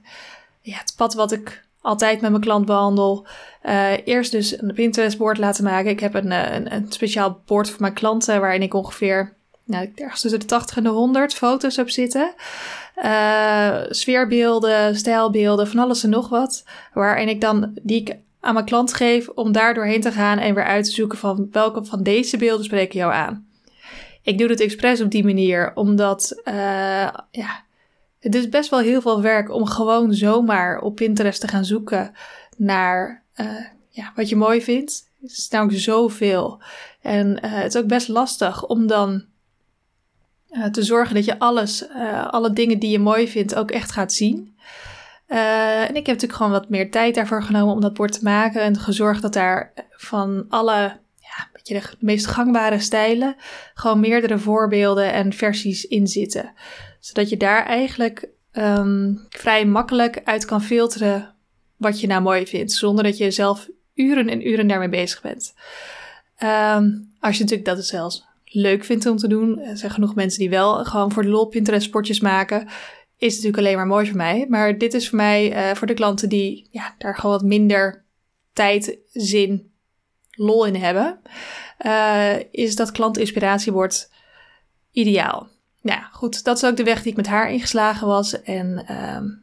ja, 0.60 0.78
het 0.78 0.94
pad 0.96 1.14
wat 1.14 1.32
ik 1.32 1.64
altijd 1.80 2.20
met 2.20 2.30
mijn 2.30 2.42
klant 2.42 2.66
behandel. 2.66 3.26
Uh, 3.62 4.06
eerst 4.06 4.32
dus 4.32 4.60
een 4.60 4.74
Pinterest-board 4.74 5.38
laten 5.38 5.64
maken. 5.64 5.90
Ik 5.90 6.00
heb 6.00 6.14
een, 6.14 6.30
een, 6.30 6.74
een 6.74 6.92
speciaal 6.92 7.42
bord 7.46 7.70
voor 7.70 7.80
mijn 7.80 7.92
klanten 7.92 8.40
waarin 8.40 8.62
ik 8.62 8.74
ongeveer 8.74 9.36
nou, 9.72 9.92
ergens 9.94 10.20
tussen 10.20 10.40
de 10.40 10.46
80 10.46 10.76
en 10.76 10.82
de 10.82 10.88
100 10.88 11.34
foto's 11.34 11.76
heb 11.76 11.90
zitten. 11.90 12.34
Uh, 13.04 13.78
sfeerbeelden, 13.88 14.96
stijlbeelden, 14.96 15.68
van 15.68 15.78
alles 15.78 16.04
en 16.04 16.10
nog 16.10 16.28
wat. 16.28 16.64
Waarin 16.92 17.28
ik 17.28 17.40
dan 17.40 17.72
die 17.82 18.00
ik 18.00 18.16
aan 18.40 18.54
mijn 18.54 18.66
klant 18.66 18.94
geef 18.94 19.28
om 19.28 19.52
daar 19.52 19.74
doorheen 19.74 20.00
te 20.00 20.12
gaan 20.12 20.38
en 20.38 20.54
weer 20.54 20.64
uit 20.64 20.84
te 20.84 20.90
zoeken 20.90 21.18
van 21.18 21.48
welke 21.50 21.84
van 21.84 22.02
deze 22.02 22.36
beelden 22.36 22.64
spreken 22.64 22.98
jou 22.98 23.12
aan. 23.12 23.46
Ik 24.22 24.38
doe 24.38 24.48
het 24.48 24.60
expres 24.60 25.00
op 25.00 25.10
die 25.10 25.24
manier, 25.24 25.72
omdat 25.74 26.40
uh, 26.44 26.54
ja, 27.30 27.64
het 28.20 28.34
is 28.34 28.48
best 28.48 28.70
wel 28.70 28.80
heel 28.80 29.00
veel 29.00 29.22
werk 29.22 29.50
om 29.50 29.66
gewoon 29.66 30.14
zomaar 30.14 30.80
op 30.80 30.94
Pinterest 30.94 31.40
te 31.40 31.48
gaan 31.48 31.64
zoeken 31.64 32.12
naar 32.56 33.22
uh, 33.36 33.46
ja, 33.88 34.12
wat 34.16 34.28
je 34.28 34.36
mooi 34.36 34.62
vindt. 34.62 35.10
Het 35.20 35.30
is 35.30 35.48
namelijk 35.48 35.78
zoveel. 35.78 36.62
En 37.00 37.46
het 37.46 37.74
is 37.74 37.80
ook 37.80 37.86
best 37.86 38.08
lastig 38.08 38.66
om 38.66 38.86
dan 38.86 39.24
uh, 40.52 40.64
te 40.64 40.82
zorgen 40.82 41.14
dat 41.14 41.24
je 41.24 41.38
alles, 41.38 41.88
uh, 41.88 42.26
alle 42.26 42.52
dingen 42.52 42.78
die 42.78 42.90
je 42.90 42.98
mooi 42.98 43.28
vindt, 43.28 43.54
ook 43.54 43.70
echt 43.70 43.92
gaat 43.92 44.12
zien. 44.12 44.56
Uh, 45.28 45.80
en 45.80 45.88
ik 45.88 45.94
heb 45.94 46.06
natuurlijk 46.06 46.32
gewoon 46.32 46.52
wat 46.52 46.68
meer 46.68 46.90
tijd 46.90 47.14
daarvoor 47.14 47.42
genomen 47.42 47.74
om 47.74 47.80
dat 47.80 47.94
bord 47.94 48.12
te 48.12 48.24
maken. 48.24 48.60
En 48.60 48.78
gezorgd 48.78 49.22
dat 49.22 49.32
daar 49.32 49.72
van 49.90 50.44
alle 50.48 51.00
ja, 51.16 51.48
beetje 51.52 51.74
de 51.74 51.96
meest 51.98 52.26
gangbare 52.26 52.78
stijlen 52.78 53.36
gewoon 53.74 54.00
meerdere 54.00 54.38
voorbeelden 54.38 55.12
en 55.12 55.32
versies 55.32 55.84
in 55.84 56.06
zitten. 56.06 56.52
Zodat 57.00 57.28
je 57.28 57.36
daar 57.36 57.66
eigenlijk 57.66 58.28
ehm, 58.52 59.14
vrij 59.28 59.66
makkelijk 59.66 60.20
uit 60.24 60.44
kan 60.44 60.62
filteren 60.62 61.34
wat 61.76 62.00
je 62.00 62.06
nou 62.06 62.22
mooi 62.22 62.46
vindt, 62.46 62.72
zonder 62.72 63.04
dat 63.04 63.16
je 63.16 63.30
zelf 63.30 63.68
uren 63.94 64.28
en 64.28 64.48
uren 64.48 64.66
daarmee 64.66 64.88
bezig 64.88 65.22
bent. 65.22 65.54
Ehm, 66.36 66.90
als 67.20 67.36
je 67.36 67.42
natuurlijk 67.42 67.68
dat 67.68 67.76
het 67.76 67.86
zelfs 67.86 68.24
leuk 68.52 68.84
vindt 68.84 69.06
om 69.06 69.16
te 69.16 69.28
doen, 69.28 69.58
er 69.58 69.76
zijn 69.76 69.92
genoeg 69.92 70.14
mensen 70.14 70.38
die 70.38 70.50
wel 70.50 70.84
gewoon 70.84 71.12
voor 71.12 71.22
de 71.22 71.28
lol 71.28 71.46
Pinterest 71.46 71.86
sportjes 71.86 72.20
maken, 72.20 72.68
is 73.16 73.34
natuurlijk 73.34 73.58
alleen 73.58 73.76
maar 73.76 73.86
mooi 73.86 74.06
voor 74.06 74.16
mij. 74.16 74.46
Maar 74.48 74.78
dit 74.78 74.94
is 74.94 75.08
voor 75.08 75.18
mij, 75.18 75.70
uh, 75.70 75.74
voor 75.76 75.86
de 75.86 75.94
klanten 75.94 76.28
die 76.28 76.68
ja, 76.70 76.94
daar 76.98 77.16
gewoon 77.16 77.36
wat 77.36 77.44
minder 77.44 78.04
tijd, 78.52 78.98
zin, 79.12 79.72
lol 80.30 80.66
in 80.66 80.74
hebben, 80.74 81.20
uh, 81.86 82.34
is 82.50 82.76
dat 82.76 82.92
klantinspiratiebord 82.92 84.10
ideaal. 84.90 85.48
Ja, 85.80 86.08
goed, 86.12 86.44
dat 86.44 86.56
is 86.56 86.64
ook 86.64 86.76
de 86.76 86.84
weg 86.84 87.02
die 87.02 87.10
ik 87.10 87.16
met 87.16 87.26
haar 87.26 87.52
ingeslagen 87.52 88.06
was. 88.06 88.42
En 88.42 88.84
uh, 88.90 89.41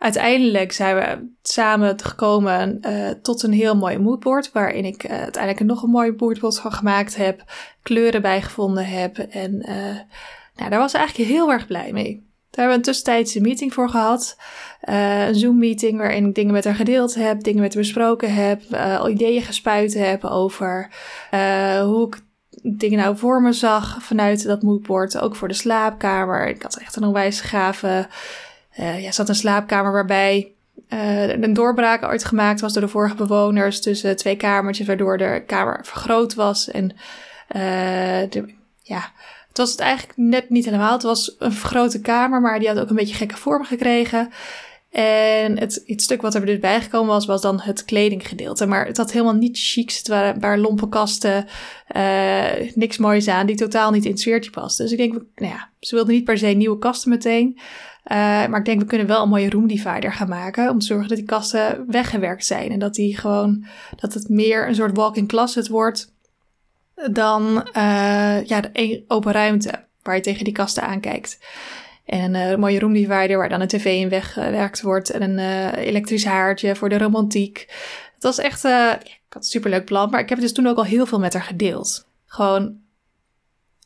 uiteindelijk 0.00 0.72
zijn 0.72 0.96
we 0.96 1.28
samen 1.42 2.00
gekomen 2.00 2.78
uh, 2.82 3.08
tot 3.22 3.42
een 3.42 3.52
heel 3.52 3.76
mooi 3.76 3.98
moodboard. 3.98 4.52
Waarin 4.52 4.84
ik 4.84 5.04
uh, 5.04 5.10
uiteindelijk 5.10 5.64
nog 5.64 5.82
een 5.82 5.90
mooi 5.90 6.14
moodboard 6.16 6.58
van 6.58 6.72
gemaakt 6.72 7.16
heb. 7.16 7.44
Kleuren 7.82 8.22
bijgevonden 8.22 8.86
heb. 8.86 9.18
En 9.18 9.56
nou, 10.56 10.70
daar 10.70 10.78
was 10.78 10.90
ze 10.90 10.98
eigenlijk 10.98 11.30
heel 11.30 11.52
erg 11.52 11.66
blij 11.66 11.92
mee. 11.92 12.28
Daar 12.50 12.64
hebben 12.64 12.68
we 12.70 12.74
een 12.74 12.94
tussentijdse 12.94 13.40
meeting 13.40 13.74
voor 13.74 13.88
gehad. 13.88 14.36
Een 14.80 15.34
Zoom-meeting 15.34 15.98
waarin 15.98 16.26
ik 16.26 16.34
dingen 16.34 16.52
met 16.52 16.64
haar 16.64 16.74
gedeeld 16.74 17.14
heb, 17.14 17.42
dingen 17.42 17.60
met 17.60 17.74
haar 17.74 17.82
besproken 17.82 18.34
heb, 18.34 18.62
uh, 18.72 19.04
ideeën 19.08 19.42
gespuit 19.42 19.94
heb 19.94 20.24
over 20.24 20.90
hoe 21.82 22.06
ik 22.06 22.20
dingen 22.62 22.98
nou 22.98 23.16
voor 23.16 23.42
me 23.42 23.52
zag 23.52 24.02
vanuit 24.02 24.44
dat 24.44 24.62
moodboard. 24.62 25.18
Ook 25.18 25.36
voor 25.36 25.48
de 25.48 25.54
slaapkamer. 25.54 26.48
Ik 26.48 26.62
had 26.62 26.76
echt 26.76 26.96
een 26.96 27.04
onwijs 27.04 27.40
gave... 27.40 28.08
ja, 28.80 29.12
zat 29.12 29.28
een 29.28 29.34
slaapkamer 29.34 29.92
waarbij 29.92 30.52
een 30.88 31.52
doorbraak 31.52 32.02
ooit 32.04 32.24
gemaakt 32.24 32.60
was 32.60 32.72
door 32.72 32.82
de 32.82 32.88
vorige 32.88 33.14
bewoners 33.14 33.80
tussen 33.80 34.16
twee 34.16 34.36
kamertjes, 34.36 34.86
waardoor 34.86 35.18
de 35.18 35.42
kamer 35.46 35.80
vergroot 35.82 36.34
was. 36.34 36.70
En 36.70 36.96
de, 38.28 38.54
ja, 38.82 39.12
het 39.48 39.58
was 39.58 39.70
het 39.70 39.80
eigenlijk 39.80 40.18
net 40.18 40.50
niet 40.50 40.64
helemaal. 40.64 40.92
Het 40.92 41.02
was 41.02 41.36
een 41.38 41.52
grote 41.52 42.00
kamer, 42.00 42.40
maar 42.40 42.58
die 42.58 42.68
had 42.68 42.78
ook 42.78 42.90
een 42.90 42.96
beetje 42.96 43.14
gekke 43.14 43.36
vorm 43.36 43.64
gekregen. 43.64 44.32
En 44.90 45.58
het, 45.58 45.82
het 45.86 46.02
stuk 46.02 46.22
wat 46.22 46.34
er 46.34 46.46
dus 46.46 46.58
bijgekomen 46.58 47.08
was, 47.08 47.26
was 47.26 47.40
dan 47.40 47.60
het 47.60 47.84
kledinggedeelte. 47.84 48.66
Maar 48.66 48.86
het 48.86 48.96
had 48.96 49.12
helemaal 49.12 49.34
niet 49.34 49.58
chics. 49.58 49.98
Het 49.98 50.08
waren, 50.40 50.60
lompe 50.60 50.88
kasten, 50.88 51.46
uh, 51.96 52.74
niks 52.74 52.98
moois 52.98 53.28
aan, 53.28 53.46
die 53.46 53.56
totaal 53.56 53.90
niet 53.90 54.04
in 54.04 54.10
het 54.10 54.20
sfeertje 54.20 54.50
pasten. 54.50 54.84
Dus 54.84 54.92
ik 54.92 54.98
denk, 54.98 55.12
nou 55.34 55.52
ja, 55.52 55.70
ze 55.80 55.94
wilden 55.94 56.14
niet 56.14 56.24
per 56.24 56.38
se 56.38 56.46
nieuwe 56.46 56.78
kasten 56.78 57.10
meteen. 57.10 57.58
Uh, 57.58 58.16
maar 58.46 58.58
ik 58.58 58.64
denk, 58.64 58.80
we 58.80 58.86
kunnen 58.86 59.06
wel 59.06 59.22
een 59.22 59.28
mooie 59.28 59.50
room 59.50 59.66
divider 59.66 60.12
gaan 60.12 60.28
maken. 60.28 60.70
Om 60.70 60.78
te 60.78 60.86
zorgen 60.86 61.08
dat 61.08 61.18
die 61.18 61.26
kasten 61.26 61.84
weggewerkt 61.86 62.46
zijn. 62.46 62.70
En 62.70 62.78
dat 62.78 62.94
die 62.94 63.16
gewoon, 63.16 63.66
dat 63.96 64.14
het 64.14 64.28
meer 64.28 64.68
een 64.68 64.74
soort 64.74 64.96
walk-in 64.96 65.26
closet 65.26 65.68
wordt 65.68 66.12
dan 67.10 67.66
uh, 67.76 68.44
ja, 68.44 68.60
de 68.60 69.04
open 69.06 69.32
ruimte 69.32 69.84
waar 70.02 70.16
je 70.16 70.20
tegen 70.20 70.44
die 70.44 70.52
kasten 70.52 70.82
aankijkt. 70.82 71.38
En 72.04 72.34
een 72.34 72.60
mooie 72.60 72.78
room 72.78 72.92
divider 72.92 73.38
waar 73.38 73.48
dan 73.48 73.60
een 73.60 73.68
tv 73.68 73.84
in 73.84 74.08
weggewerkt 74.08 74.82
wordt. 74.82 75.10
En 75.10 75.22
een 75.22 75.38
uh, 75.38 75.86
elektrisch 75.86 76.24
haartje 76.24 76.76
voor 76.76 76.88
de 76.88 76.98
romantiek. 76.98 77.58
Het 78.14 78.22
was 78.22 78.38
echt, 78.38 78.64
uh, 78.64 78.92
ik 79.00 79.32
had 79.32 79.42
een 79.42 79.48
superleuk 79.48 79.84
plan. 79.84 80.10
Maar 80.10 80.20
ik 80.20 80.28
heb 80.28 80.40
dus 80.40 80.52
toen 80.52 80.66
ook 80.66 80.76
al 80.76 80.84
heel 80.84 81.06
veel 81.06 81.18
met 81.18 81.32
haar 81.32 81.42
gedeeld. 81.42 82.08
Gewoon, 82.26 82.78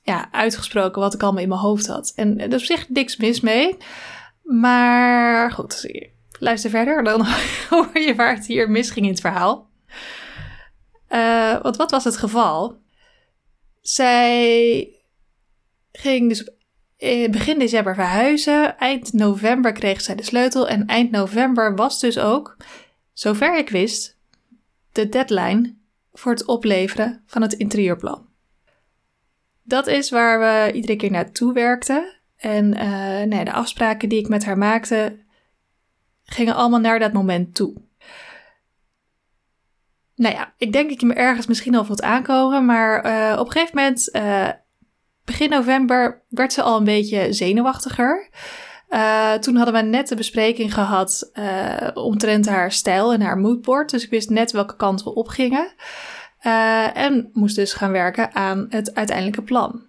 ja, 0.02 0.28
uitgesproken 0.30 1.00
wat 1.00 1.14
ik 1.14 1.23
allemaal 1.23 1.42
in 1.42 1.49
mijn 1.49 1.61
hoofd 1.61 1.87
had. 1.87 2.12
En 2.16 2.40
er 2.40 2.49
is 2.49 2.54
op 2.54 2.61
zich 2.61 2.88
niks 2.88 3.16
mis 3.16 3.40
mee. 3.40 3.76
Maar 4.42 5.52
goed, 5.52 5.90
luister 6.38 6.71
verder. 6.71 7.04
Dan 7.04 7.26
hoor 7.71 7.99
je 7.99 8.14
waar 8.16 8.35
het 8.35 8.47
hier 8.47 8.71
misging 8.71 9.06
in 9.06 9.12
het 9.12 9.21
verhaal. 9.21 9.71
want 11.62 11.76
wat 11.76 11.90
was 11.90 12.04
het 12.04 12.16
geval? 12.16 12.83
Zij 13.80 14.88
ging 15.92 16.28
dus 16.28 16.50
begin 17.30 17.58
december 17.58 17.94
verhuizen. 17.94 18.78
Eind 18.78 19.12
november 19.12 19.73
kreeg 19.73 20.00
zij 20.00 20.14
de 20.14 20.23
sleutel. 20.23 20.68
En 20.68 20.87
eind 20.87 21.11
november 21.11 21.75
was 21.75 22.00
dus 22.00 22.18
ook, 22.18 22.56
zover 23.12 23.58
ik 23.58 23.68
wist, 23.68 24.18
de 24.92 25.08
deadline 25.08 25.75
voor 26.12 26.32
het 26.32 26.44
opleveren 26.44 27.23
van 27.26 27.42
het 27.42 27.52
interieurplan. 27.52 28.26
Dat 29.62 29.87
is 29.87 30.11
waar 30.11 30.38
we 30.38 30.73
iedere 30.73 30.96
keer 30.96 31.11
naartoe 31.11 31.52
werkten. 31.52 32.14
En 32.37 32.75
uh, 32.75 33.23
nee, 33.23 33.44
de 33.44 33.52
afspraken 33.52 34.08
die 34.08 34.18
ik 34.18 34.28
met 34.28 34.44
haar 34.44 34.58
maakte, 34.58 35.18
gingen 36.25 36.54
allemaal 36.54 36.80
naar 36.80 36.99
dat 36.99 37.12
moment 37.12 37.54
toe. 37.54 37.75
Nou 40.14 40.34
ja, 40.34 40.54
ik 40.58 40.73
denk 40.73 40.88
dat 40.88 41.00
je 41.00 41.06
me 41.06 41.14
ergens 41.14 41.46
misschien 41.46 41.75
al 41.75 41.84
voelt 41.84 42.02
aankomen, 42.02 42.64
maar 42.64 43.06
uh, 43.06 43.38
op 43.38 43.46
een 43.46 43.52
gegeven 43.52 43.76
moment, 43.76 44.11
begin 45.25 45.50
november, 45.50 46.23
werd 46.28 46.52
ze 46.52 46.62
al 46.62 46.76
een 46.76 46.85
beetje 46.85 47.33
zenuwachtiger. 47.33 48.28
Uh, 48.90 49.33
toen 49.33 49.57
hadden 49.57 49.75
we 49.75 49.81
net 49.81 50.09
de 50.09 50.16
bespreking 50.16 50.75
gehad 50.75 51.31
omtrent 51.95 52.49
haar 52.49 52.73
stijl 52.73 53.12
en 53.12 53.21
haar 53.21 53.38
moodboard. 53.38 53.90
Dus 53.90 54.04
ik 54.04 54.11
wist 54.11 54.31
net 54.31 54.52
welke 54.52 54.76
kant 54.76 55.02
we 55.02 55.14
opgingen. 55.14 55.73
en 56.95 57.31
moest 57.33 57.57
dus 57.57 57.73
gaan 57.73 57.93
werken 57.93 58.35
aan 58.35 58.66
het 58.69 58.95
uiteindelijke 58.95 59.43
plan. 59.43 59.83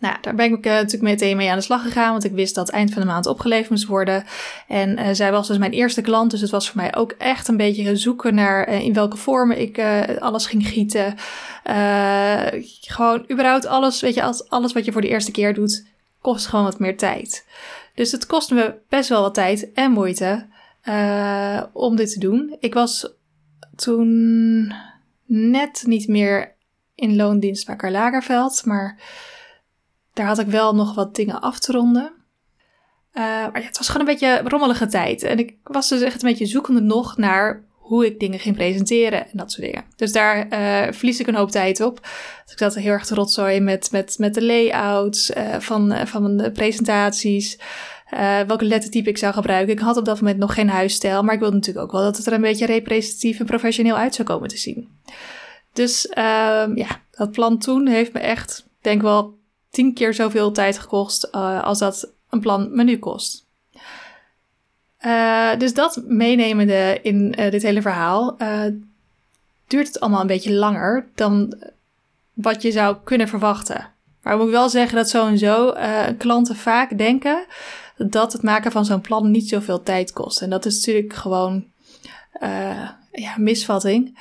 Nou, 0.00 0.16
daar 0.20 0.34
ben 0.34 0.52
ik 0.52 0.66
uh, 0.66 0.72
natuurlijk 0.72 1.02
meteen 1.02 1.36
mee 1.36 1.50
aan 1.50 1.56
de 1.56 1.62
slag 1.62 1.82
gegaan, 1.82 2.10
want 2.10 2.24
ik 2.24 2.32
wist 2.32 2.54
dat 2.54 2.68
eind 2.68 2.92
van 2.92 3.02
de 3.02 3.08
maand 3.08 3.26
opgeleverd 3.26 3.70
moest 3.70 3.86
worden. 3.86 4.24
En 4.68 4.98
uh, 4.98 5.08
zij 5.12 5.32
was 5.32 5.48
dus 5.48 5.58
mijn 5.58 5.72
eerste 5.72 6.00
klant, 6.00 6.30
dus 6.30 6.40
het 6.40 6.50
was 6.50 6.70
voor 6.70 6.80
mij 6.80 6.94
ook 6.96 7.12
echt 7.18 7.48
een 7.48 7.56
beetje 7.56 7.96
zoeken 7.96 8.34
naar 8.34 8.68
uh, 8.68 8.80
in 8.80 8.92
welke 8.92 9.16
vormen 9.16 9.60
ik 9.60 9.80
alles 10.18 10.46
ging 10.46 10.66
gieten. 10.68 11.14
gewoon 12.80 13.24
überhaupt 13.30 13.66
alles, 13.66 14.00
weet 14.00 14.14
je, 14.14 14.22
als, 14.22 14.48
alles 14.48 14.72
wat 14.72 14.84
je 14.84 14.92
voor 14.92 15.00
de 15.00 15.08
eerste 15.08 15.30
keer 15.30 15.54
doet, 15.54 15.86
kost 16.20 16.46
gewoon 16.46 16.64
wat 16.64 16.78
meer 16.78 16.96
tijd. 16.96 17.46
Dus 17.94 18.12
het 18.12 18.26
kostte 18.26 18.54
me 18.54 18.74
best 18.88 19.08
wel 19.08 19.22
wat 19.22 19.34
tijd 19.34 19.72
en 19.72 19.90
moeite 19.90 20.46
om 21.72 21.96
dit 21.96 22.12
te 22.12 22.18
doen. 22.18 22.56
Ik 22.60 22.74
was 22.74 23.12
toen 23.76 24.72
net 25.26 25.82
niet 25.86 26.08
meer 26.08 26.54
in 26.94 27.16
loondienst 27.16 27.66
bij 27.66 27.76
Karl 27.76 27.92
Lagerveld, 27.92 28.64
maar 28.64 28.98
daar 30.12 30.26
had 30.26 30.38
ik 30.38 30.46
wel 30.46 30.74
nog 30.74 30.94
wat 30.94 31.14
dingen 31.14 31.40
af 31.40 31.58
te 31.58 31.72
ronden. 31.72 32.12
Uh, 33.14 33.22
maar 33.24 33.60
ja, 33.60 33.66
het 33.66 33.78
was 33.78 33.88
gewoon 33.88 34.06
een 34.06 34.12
beetje 34.12 34.42
rommelige 34.44 34.86
tijd. 34.86 35.22
En 35.22 35.38
ik 35.38 35.56
was 35.62 35.88
dus 35.88 36.00
echt 36.00 36.22
een 36.22 36.28
beetje 36.28 36.46
zoekende 36.46 36.80
nog 36.80 37.16
naar 37.16 37.64
hoe 37.76 38.06
ik 38.06 38.20
dingen 38.20 38.38
ging 38.38 38.56
presenteren 38.56 39.24
en 39.24 39.36
dat 39.36 39.52
soort 39.52 39.66
dingen. 39.66 39.84
Dus 39.96 40.12
daar 40.12 40.36
uh, 40.36 40.92
verlies 40.92 41.20
ik 41.20 41.26
een 41.26 41.34
hoop 41.34 41.50
tijd 41.50 41.80
op. 41.80 42.00
Dus 42.44 42.52
ik 42.52 42.58
zat 42.58 42.74
heel 42.74 42.92
erg 42.92 43.06
te 43.06 43.14
rotzooien 43.14 43.64
met, 43.64 43.88
met, 43.92 44.14
met 44.18 44.34
de 44.34 44.44
layouts 44.44 45.30
uh, 45.30 45.58
van, 45.58 46.06
van 46.06 46.36
de 46.36 46.50
presentaties. 46.50 47.58
welke 48.46 48.64
lettertype 48.64 49.08
ik 49.08 49.18
zou 49.18 49.32
gebruiken. 49.32 49.72
Ik 49.72 49.80
had 49.80 49.96
op 49.96 50.04
dat 50.04 50.20
moment 50.20 50.38
nog 50.38 50.54
geen 50.54 50.68
huisstijl. 50.68 51.22
Maar 51.22 51.34
ik 51.34 51.40
wilde 51.40 51.56
natuurlijk 51.56 51.84
ook 51.84 51.92
wel 51.92 52.02
dat 52.02 52.16
het 52.16 52.26
er 52.26 52.32
een 52.32 52.40
beetje 52.40 52.66
representatief 52.66 53.38
en 53.38 53.46
professioneel 53.46 53.96
uit 53.96 54.14
zou 54.14 54.28
komen 54.28 54.48
te 54.48 54.58
zien. 54.58 54.88
Dus 55.72 56.08
ehm, 56.08 56.76
ja, 56.76 57.02
dat 57.10 57.30
plan 57.30 57.58
toen 57.58 57.86
heeft 57.86 58.12
me 58.12 58.20
echt, 58.20 58.66
denk 58.80 59.02
wel, 59.02 59.39
tien 59.70 59.94
keer 59.94 60.14
zoveel 60.14 60.52
tijd 60.52 60.78
gekost 60.78 61.28
uh, 61.32 61.62
als 61.62 61.78
dat 61.78 62.12
een 62.30 62.40
plan 62.40 62.74
menu 62.74 62.98
kost. 62.98 63.44
Uh, 65.06 65.56
dus 65.58 65.74
dat 65.74 66.02
meenemende 66.06 66.98
in 67.02 67.34
uh, 67.38 67.50
dit 67.50 67.62
hele 67.62 67.82
verhaal, 67.82 68.36
duurt 69.66 69.86
het 69.86 70.00
allemaal 70.00 70.20
een 70.20 70.26
beetje 70.26 70.52
langer 70.52 71.08
dan 71.14 71.54
wat 72.32 72.62
je 72.62 72.70
zou 72.70 72.96
kunnen 73.04 73.28
verwachten. 73.28 73.88
Maar 74.22 74.34
ik 74.34 74.40
moet 74.40 74.50
wel 74.50 74.68
zeggen 74.68 74.96
dat 74.96 75.08
zo 75.08 75.26
en 75.26 75.38
zo 75.38 75.74
klanten 76.18 76.56
vaak 76.56 76.98
denken 76.98 77.46
dat 77.96 78.32
het 78.32 78.42
maken 78.42 78.72
van 78.72 78.84
zo'n 78.84 79.00
plan 79.00 79.30
niet 79.30 79.48
zoveel 79.48 79.82
tijd 79.82 80.12
kost. 80.12 80.42
En 80.42 80.50
dat 80.50 80.66
is 80.66 80.76
natuurlijk 80.76 81.14
gewoon 81.14 81.64
ja, 83.12 83.34
misvatting. 83.36 84.18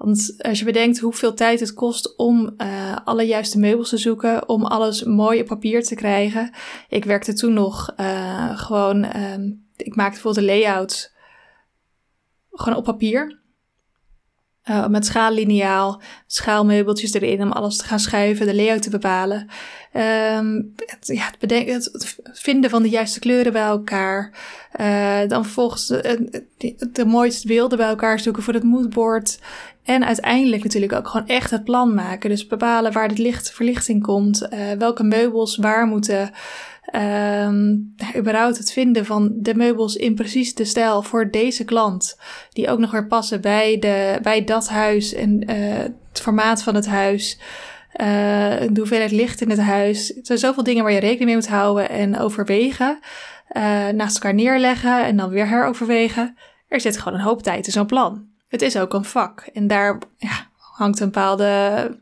Want 0.00 0.34
als 0.38 0.58
je 0.58 0.64
bedenkt 0.64 0.98
hoeveel 0.98 1.34
tijd 1.34 1.60
het 1.60 1.74
kost 1.74 2.16
om 2.16 2.54
uh, 2.56 2.96
alle 3.04 3.22
juiste 3.22 3.58
meubels 3.58 3.88
te 3.88 3.96
zoeken, 3.96 4.48
om 4.48 4.64
alles 4.64 5.02
mooi 5.02 5.40
op 5.40 5.46
papier 5.46 5.82
te 5.82 5.94
krijgen. 5.94 6.50
Ik 6.88 7.04
werkte 7.04 7.32
toen 7.32 7.52
nog 7.52 7.92
uh, 7.96 8.58
gewoon, 8.58 9.04
uh, 9.04 9.34
ik 9.76 9.96
maakte 9.96 10.12
bijvoorbeeld 10.12 10.46
de 10.46 10.52
layout 10.52 11.12
gewoon 12.50 12.78
op 12.78 12.84
papier. 12.84 13.38
Uh, 14.70 14.86
met 14.86 15.06
schaalliniaal, 15.06 16.02
schaalmeubeltjes 16.26 17.12
erin 17.12 17.42
om 17.42 17.52
alles 17.52 17.76
te 17.76 17.84
gaan 17.84 18.00
schuiven, 18.00 18.46
de 18.46 18.54
layout 18.54 18.82
te 18.82 18.90
bepalen. 18.90 19.48
Um, 19.92 20.72
het, 20.76 21.06
ja, 21.06 21.26
het, 21.26 21.38
bedenken, 21.38 21.82
vinden 22.32 22.70
van 22.70 22.82
de 22.82 22.88
juiste 22.88 23.18
kleuren 23.18 23.52
bij 23.52 23.62
elkaar. 23.62 24.38
Dan 25.28 25.44
vervolgens 25.44 25.86
de, 25.86 26.44
de, 26.58 26.88
de, 26.92 27.04
mooiste 27.04 27.46
beelden 27.46 27.78
bij 27.78 27.88
elkaar 27.88 28.20
zoeken 28.20 28.42
voor 28.42 28.54
het 28.54 28.62
moodboard. 28.62 29.38
En 29.90 30.04
uiteindelijk 30.04 30.62
natuurlijk 30.62 30.92
ook 30.92 31.08
gewoon 31.08 31.26
echt 31.26 31.50
het 31.50 31.64
plan 31.64 31.94
maken. 31.94 32.30
Dus 32.30 32.46
bepalen 32.46 32.92
waar 32.92 33.08
het 33.08 33.18
licht, 33.18 33.52
verlichting 33.52 34.02
komt, 34.02 34.48
uh, 34.52 34.70
welke 34.78 35.02
meubels 35.02 35.56
waar 35.56 35.86
moeten. 35.86 36.30
ehm, 36.84 37.76
überhaupt 38.16 38.58
het 38.58 38.72
vinden 38.72 39.06
van 39.06 39.32
de 39.34 39.54
meubels 39.54 39.96
in 39.96 40.14
precies 40.14 40.54
de 40.54 40.64
stijl 40.64 41.02
voor 41.02 41.30
deze 41.30 41.64
klant. 41.64 42.18
Die 42.52 42.68
ook 42.68 42.78
nog 42.78 42.90
weer 42.90 43.06
passen 43.06 43.40
bij, 43.40 43.78
de, 43.78 44.18
bij 44.22 44.44
dat 44.44 44.68
huis 44.68 45.14
en 45.14 45.50
uh, 45.50 45.78
het 46.08 46.20
formaat 46.20 46.62
van 46.62 46.74
het 46.74 46.86
huis. 46.86 47.38
Uh, 47.92 48.06
de 48.70 48.70
hoeveelheid 48.74 49.10
licht 49.10 49.40
in 49.40 49.50
het 49.50 49.60
huis. 49.60 50.16
Er 50.16 50.20
zijn 50.22 50.38
zoveel 50.38 50.62
dingen 50.62 50.82
waar 50.82 50.92
je 50.92 51.00
rekening 51.00 51.24
mee 51.24 51.34
moet 51.34 51.48
houden 51.48 51.88
en 51.88 52.18
overwegen. 52.18 52.98
Naast 53.94 54.14
elkaar 54.14 54.34
neerleggen 54.34 55.04
en 55.04 55.16
dan 55.16 55.30
weer 55.30 55.48
heroverwegen. 55.48 56.36
Er 56.68 56.80
zit 56.80 56.98
gewoon 56.98 57.18
een 57.18 57.24
hoop 57.24 57.42
tijd 57.42 57.66
in 57.66 57.72
zo'n 57.72 57.86
plan. 57.86 58.29
Het 58.50 58.62
is 58.62 58.76
ook 58.76 58.94
een 58.94 59.04
vak 59.04 59.40
en 59.40 59.66
daar 59.66 59.98
ja, 60.16 60.46
hangt 60.56 61.00
een 61.00 61.10
bepaalde 61.10 62.00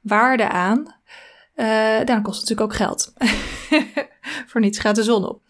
waarde 0.00 0.48
aan. 0.48 0.78
Uh, 1.56 1.66
daarom 2.04 2.22
kost 2.22 2.40
het 2.40 2.48
natuurlijk 2.48 2.60
ook 2.60 2.86
geld. 2.86 3.12
Voor 4.48 4.60
niets 4.60 4.78
gaat 4.78 4.94
de 4.94 5.02
zon 5.02 5.28
op. 5.28 5.42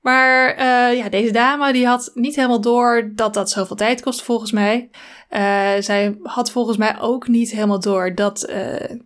Maar 0.00 0.58
uh, 0.58 0.98
ja, 0.98 1.08
deze 1.08 1.32
dame 1.32 1.72
die 1.72 1.86
had 1.86 2.10
niet 2.14 2.36
helemaal 2.36 2.60
door 2.60 3.10
dat 3.14 3.34
dat 3.34 3.50
zoveel 3.50 3.76
tijd 3.76 4.02
kost 4.02 4.22
volgens 4.22 4.52
mij. 4.52 4.90
Uh, 5.30 5.72
zij 5.78 6.18
had 6.22 6.50
volgens 6.50 6.76
mij 6.76 7.00
ook 7.00 7.28
niet 7.28 7.50
helemaal 7.50 7.80
door 7.80 8.14
dat 8.14 8.46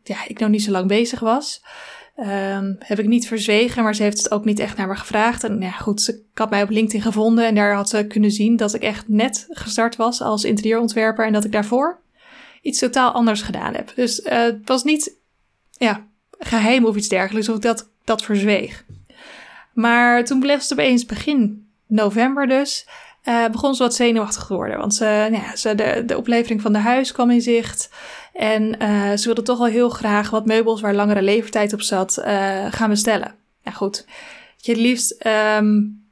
ja, 0.02 0.26
ik 0.26 0.38
nog 0.38 0.48
niet 0.48 0.62
zo 0.62 0.70
lang 0.70 0.88
bezig 0.88 1.20
was. 1.20 1.62
Um, 2.20 2.76
heb 2.78 2.98
ik 2.98 3.06
niet 3.06 3.26
verzwegen, 3.26 3.82
maar 3.82 3.94
ze 3.94 4.02
heeft 4.02 4.18
het 4.18 4.30
ook 4.30 4.44
niet 4.44 4.58
echt 4.58 4.76
naar 4.76 4.88
me 4.88 4.96
gevraagd. 4.96 5.44
En 5.44 5.60
ja, 5.60 5.70
goed, 5.70 6.02
ze, 6.02 6.22
had 6.34 6.50
mij 6.50 6.62
op 6.62 6.70
LinkedIn 6.70 7.02
gevonden 7.02 7.46
en 7.46 7.54
daar 7.54 7.74
had 7.74 7.88
ze 7.88 8.06
kunnen 8.06 8.30
zien 8.30 8.56
dat 8.56 8.74
ik 8.74 8.82
echt 8.82 9.08
net 9.08 9.46
gestart 9.50 9.96
was 9.96 10.20
als 10.20 10.44
interieurontwerper 10.44 11.26
en 11.26 11.32
dat 11.32 11.44
ik 11.44 11.52
daarvoor 11.52 12.00
iets 12.62 12.78
totaal 12.78 13.12
anders 13.12 13.42
gedaan 13.42 13.74
heb. 13.74 13.92
Dus 13.94 14.20
uh, 14.20 14.32
het 14.32 14.68
was 14.68 14.84
niet 14.84 15.16
ja, 15.72 16.06
geheim 16.38 16.84
of 16.84 16.96
iets 16.96 17.08
dergelijks, 17.08 17.48
of 17.48 17.56
ik 17.56 17.62
dat, 17.62 17.88
dat 18.04 18.22
verzweeg. 18.22 18.84
Maar 19.72 20.24
toen 20.24 20.40
bleef 20.40 20.62
ze 20.62 20.72
opeens 20.72 21.06
begin 21.06 21.68
november 21.86 22.46
dus, 22.46 22.88
uh, 23.24 23.48
begon 23.48 23.74
ze 23.74 23.82
wat 23.82 23.94
zenuwachtig 23.94 24.46
te 24.46 24.54
worden. 24.54 24.78
Want 24.78 24.94
ze, 24.94 25.04
nou 25.04 25.42
ja, 25.42 25.56
ze, 25.56 25.74
de, 25.74 26.02
de 26.06 26.16
oplevering 26.16 26.62
van 26.62 26.72
de 26.72 26.78
huis 26.78 27.12
kwam 27.12 27.30
in 27.30 27.40
zicht. 27.40 27.90
En 28.32 28.82
uh, 28.82 29.12
ze 29.12 29.24
wilde 29.24 29.42
toch 29.42 29.58
wel 29.58 29.66
heel 29.66 29.88
graag 29.88 30.30
wat 30.30 30.46
meubels 30.46 30.80
waar 30.80 30.94
langere 30.94 31.22
levertijd 31.22 31.72
op 31.72 31.82
zat 31.82 32.18
uh, 32.18 32.66
gaan 32.70 32.90
bestellen. 32.90 33.34
Nou 33.64 33.76
goed, 33.76 34.06
je 34.56 34.72
het 34.72 34.80
liefst 34.80 35.26
um, 35.56 36.06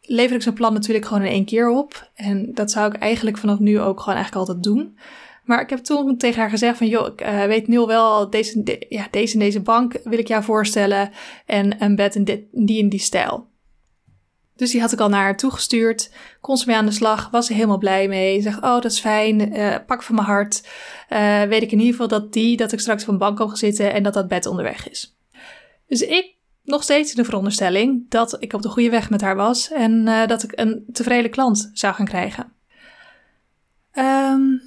lever 0.00 0.36
ik 0.36 0.42
zo'n 0.42 0.52
plan 0.52 0.72
natuurlijk 0.72 1.06
gewoon 1.06 1.22
in 1.22 1.32
één 1.32 1.44
keer 1.44 1.68
op. 1.68 2.10
En 2.14 2.54
dat 2.54 2.70
zou 2.70 2.94
ik 2.94 3.00
eigenlijk 3.00 3.38
vanaf 3.38 3.58
nu 3.58 3.80
ook 3.80 4.00
gewoon 4.00 4.14
eigenlijk 4.14 4.48
altijd 4.48 4.64
doen. 4.64 4.98
Maar 5.44 5.60
ik 5.60 5.70
heb 5.70 5.78
toen 5.78 6.16
tegen 6.16 6.40
haar 6.40 6.50
gezegd 6.50 6.78
van, 6.78 6.86
joh, 6.86 7.06
ik 7.06 7.46
weet 7.46 7.68
nu 7.68 7.78
al 7.78 7.86
wel, 7.86 8.30
deze, 8.30 8.62
de, 8.62 8.86
ja, 8.88 9.06
deze 9.10 9.32
en 9.32 9.38
deze 9.38 9.60
bank 9.60 10.00
wil 10.04 10.18
ik 10.18 10.28
jou 10.28 10.42
voorstellen. 10.42 11.10
En 11.46 11.82
een 11.82 11.96
bed 11.96 12.14
in 12.14 12.24
dit, 12.24 12.40
die 12.52 12.82
en 12.82 12.88
die 12.88 13.00
stijl. 13.00 13.46
Dus 14.56 14.70
die 14.70 14.80
had 14.80 14.92
ik 14.92 15.00
al 15.00 15.08
naar 15.08 15.22
haar 15.22 15.36
toegestuurd. 15.36 16.10
Kon 16.40 16.56
ze 16.56 16.66
mee 16.66 16.76
aan 16.76 16.86
de 16.86 16.92
slag. 16.92 17.30
Was 17.30 17.46
ze 17.46 17.54
helemaal 17.54 17.78
blij 17.78 18.08
mee. 18.08 18.42
Zegt, 18.42 18.56
oh, 18.56 18.62
dat 18.62 18.84
is 18.84 19.00
fijn. 19.00 19.56
Uh, 19.56 19.76
pak 19.86 20.02
van 20.02 20.14
mijn 20.14 20.26
hart. 20.26 20.68
Uh, 21.10 21.42
weet 21.42 21.62
ik 21.62 21.72
in 21.72 21.78
ieder 21.78 21.92
geval 21.92 22.08
dat 22.08 22.32
die, 22.32 22.56
dat 22.56 22.72
ik 22.72 22.80
straks 22.80 23.02
op 23.02 23.08
een 23.08 23.18
bank 23.18 23.36
kan 23.36 23.48
gaan 23.48 23.56
zitten 23.56 23.92
en 23.92 24.02
dat 24.02 24.14
dat 24.14 24.28
bed 24.28 24.46
onderweg 24.46 24.90
is. 24.90 25.16
Dus 25.86 26.02
ik 26.02 26.34
nog 26.64 26.82
steeds 26.82 27.10
in 27.10 27.16
de 27.16 27.24
veronderstelling 27.24 28.10
dat 28.10 28.36
ik 28.42 28.52
op 28.52 28.62
de 28.62 28.68
goede 28.68 28.90
weg 28.90 29.10
met 29.10 29.20
haar 29.20 29.36
was 29.36 29.70
en 29.70 30.06
uh, 30.06 30.26
dat 30.26 30.42
ik 30.42 30.52
een 30.54 30.84
tevreden 30.92 31.30
klant 31.30 31.70
zou 31.72 31.94
gaan 31.94 32.06
krijgen. 32.06 32.52
Um, 33.92 34.62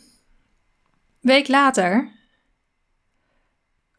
week 1.21 1.47
later 1.47 2.16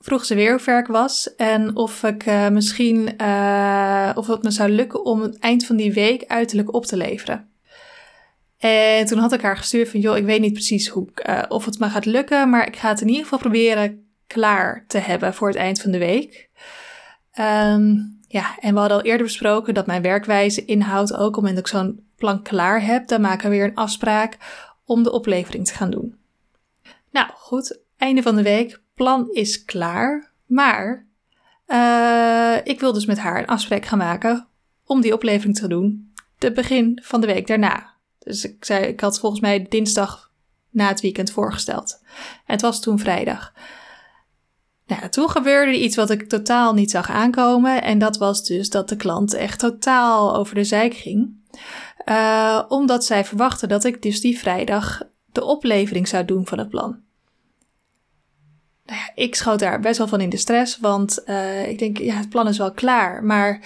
vroeg 0.08 0.24
ze 0.24 0.34
weer 0.34 0.78
ik 0.78 0.86
was 0.86 1.34
en 1.34 1.76
of 1.76 2.02
ik 2.02 2.26
uh, 2.26 2.48
misschien 2.48 3.14
uh, 3.20 4.10
of 4.14 4.26
het 4.26 4.42
me 4.42 4.50
zou 4.50 4.70
lukken 4.70 5.04
om 5.04 5.20
het 5.20 5.38
eind 5.38 5.66
van 5.66 5.76
die 5.76 5.92
week 5.92 6.24
uiterlijk 6.26 6.74
op 6.74 6.86
te 6.86 6.96
leveren. 6.96 7.48
En 8.58 9.06
toen 9.06 9.18
had 9.18 9.32
ik 9.32 9.42
haar 9.42 9.56
gestuurd 9.56 9.88
van 9.88 10.00
joh, 10.00 10.16
ik 10.16 10.24
weet 10.24 10.40
niet 10.40 10.52
precies 10.52 10.88
hoe, 10.88 11.08
uh, 11.28 11.42
of 11.48 11.64
het 11.64 11.78
me 11.78 11.88
gaat 11.88 12.04
lukken, 12.04 12.50
maar 12.50 12.66
ik 12.66 12.76
ga 12.76 12.88
het 12.88 13.00
in 13.00 13.08
ieder 13.08 13.22
geval 13.22 13.38
proberen 13.38 14.06
klaar 14.26 14.84
te 14.86 14.98
hebben 14.98 15.34
voor 15.34 15.48
het 15.48 15.56
eind 15.56 15.80
van 15.80 15.90
de 15.90 15.98
week. 15.98 16.50
Um, 17.38 18.18
ja, 18.28 18.58
en 18.60 18.74
we 18.74 18.80
hadden 18.80 18.98
al 18.98 19.04
eerder 19.04 19.26
besproken 19.26 19.74
dat 19.74 19.86
mijn 19.86 20.02
werkwijze 20.02 20.64
inhoudt 20.64 21.12
ook 21.12 21.18
op 21.18 21.24
het 21.24 21.34
moment 21.34 21.54
dat 21.54 21.66
ik 21.66 21.72
zo'n 21.72 22.06
plan 22.16 22.42
klaar 22.42 22.84
heb, 22.84 23.08
dan 23.08 23.20
maken 23.20 23.50
we 23.50 23.56
weer 23.56 23.64
een 23.64 23.74
afspraak 23.74 24.36
om 24.84 25.02
de 25.02 25.12
oplevering 25.12 25.66
te 25.66 25.74
gaan 25.74 25.90
doen. 25.90 26.16
Nou 27.10 27.26
goed, 27.34 27.80
einde 27.96 28.22
van 28.22 28.36
de 28.36 28.42
week, 28.42 28.80
plan 28.98 29.28
is 29.32 29.64
klaar, 29.64 30.32
maar 30.46 31.06
uh, 31.66 32.56
ik 32.64 32.80
wil 32.80 32.92
dus 32.92 33.06
met 33.06 33.18
haar 33.18 33.38
een 33.38 33.46
afspraak 33.46 33.86
gaan 33.86 33.98
maken 33.98 34.48
om 34.84 35.00
die 35.00 35.12
oplevering 35.12 35.56
te 35.56 35.68
doen, 35.68 36.12
de 36.38 36.52
begin 36.52 37.00
van 37.02 37.20
de 37.20 37.26
week 37.26 37.46
daarna. 37.46 37.94
Dus 38.18 38.44
ik 38.44 38.64
zei, 38.64 38.84
ik 38.84 39.00
had 39.00 39.18
volgens 39.20 39.40
mij 39.40 39.66
dinsdag 39.68 40.30
na 40.70 40.88
het 40.88 41.00
weekend 41.00 41.30
voorgesteld. 41.30 42.00
En 42.46 42.52
het 42.52 42.60
was 42.60 42.80
toen 42.80 42.98
vrijdag. 42.98 43.52
Nou, 44.86 45.08
toen 45.08 45.30
gebeurde 45.30 45.82
iets 45.82 45.96
wat 45.96 46.10
ik 46.10 46.28
totaal 46.28 46.74
niet 46.74 46.90
zag 46.90 47.10
aankomen. 47.10 47.82
En 47.82 47.98
dat 47.98 48.16
was 48.16 48.44
dus 48.44 48.70
dat 48.70 48.88
de 48.88 48.96
klant 48.96 49.34
echt 49.34 49.58
totaal 49.58 50.36
over 50.36 50.54
de 50.54 50.64
zijk 50.64 50.94
ging. 50.94 51.36
Uh, 52.06 52.62
omdat 52.68 53.04
zij 53.04 53.24
verwachtte 53.24 53.66
dat 53.66 53.84
ik 53.84 54.02
dus 54.02 54.20
die 54.20 54.38
vrijdag 54.38 55.02
de 55.32 55.44
oplevering 55.44 56.08
zou 56.08 56.24
doen 56.24 56.46
van 56.46 56.58
het 56.58 56.68
plan. 56.68 57.06
Nou 58.88 59.00
ik 59.14 59.34
schoot 59.34 59.58
daar 59.58 59.80
best 59.80 59.98
wel 59.98 60.08
van 60.08 60.20
in 60.20 60.28
de 60.28 60.36
stress, 60.36 60.78
want 60.78 61.22
uh, 61.26 61.68
ik 61.68 61.78
denk, 61.78 61.98
ja, 61.98 62.14
het 62.14 62.28
plan 62.28 62.48
is 62.48 62.58
wel 62.58 62.72
klaar, 62.72 63.24
maar 63.24 63.60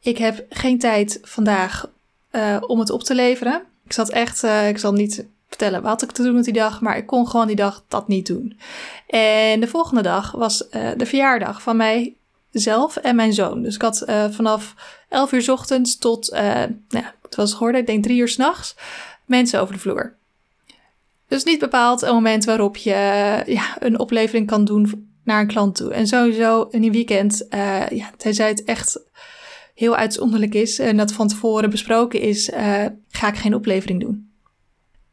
ik 0.00 0.18
heb 0.18 0.44
geen 0.48 0.78
tijd 0.78 1.18
vandaag 1.22 1.88
uh, 2.32 2.56
om 2.60 2.78
het 2.78 2.90
op 2.90 3.02
te 3.02 3.14
leveren. 3.14 3.62
Ik 3.84 3.92
zat 3.92 4.10
echt, 4.10 4.44
uh, 4.44 4.68
ik 4.68 4.78
zal 4.78 4.92
niet 4.92 5.24
vertellen 5.48 5.82
wat 5.82 6.02
ik 6.02 6.12
te 6.12 6.22
doen 6.22 6.34
met 6.34 6.44
die 6.44 6.52
dag, 6.52 6.80
maar 6.80 6.96
ik 6.96 7.06
kon 7.06 7.28
gewoon 7.28 7.46
die 7.46 7.56
dag 7.56 7.84
dat 7.88 8.08
niet 8.08 8.26
doen. 8.26 8.58
En 9.06 9.60
de 9.60 9.68
volgende 9.68 10.02
dag 10.02 10.32
was 10.32 10.68
de 10.96 11.06
verjaardag 11.06 11.62
van 11.62 11.76
mijzelf 11.76 12.96
en 12.96 13.16
mijn 13.16 13.32
zoon. 13.32 13.62
Dus 13.62 13.74
ik 13.74 13.82
had 13.82 14.04
vanaf 14.30 14.74
11 15.08 15.32
uur 15.32 15.52
ochtends 15.52 15.98
tot, 15.98 16.30
nou, 16.88 17.04
het 17.22 17.34
was 17.34 17.52
geworden, 17.52 17.80
ik 17.80 17.86
denk 17.86 18.02
drie 18.02 18.20
uur 18.20 18.28
s'nachts, 18.28 18.76
mensen 19.24 19.60
over 19.60 19.74
de 19.74 19.80
vloer. 19.80 20.14
Dus 21.28 21.44
niet 21.44 21.58
bepaald 21.58 22.02
een 22.02 22.14
moment 22.14 22.44
waarop 22.44 22.76
je 22.76 22.92
ja, 23.46 23.76
een 23.78 23.98
oplevering 23.98 24.46
kan 24.46 24.64
doen 24.64 25.10
naar 25.24 25.40
een 25.40 25.46
klant 25.46 25.74
toe. 25.76 25.92
En 25.92 26.06
sowieso 26.06 26.68
in 26.70 26.84
een 26.84 26.92
weekend, 26.92 27.46
uh, 27.50 27.88
ja, 27.88 28.10
tenzij 28.16 28.48
het 28.48 28.64
echt 28.64 29.00
heel 29.74 29.96
uitzonderlijk 29.96 30.54
is 30.54 30.78
en 30.78 30.96
dat 30.96 31.12
van 31.12 31.28
tevoren 31.28 31.70
besproken 31.70 32.20
is, 32.20 32.48
uh, 32.48 32.84
ga 33.08 33.28
ik 33.28 33.36
geen 33.36 33.54
oplevering 33.54 34.00
doen. 34.00 34.34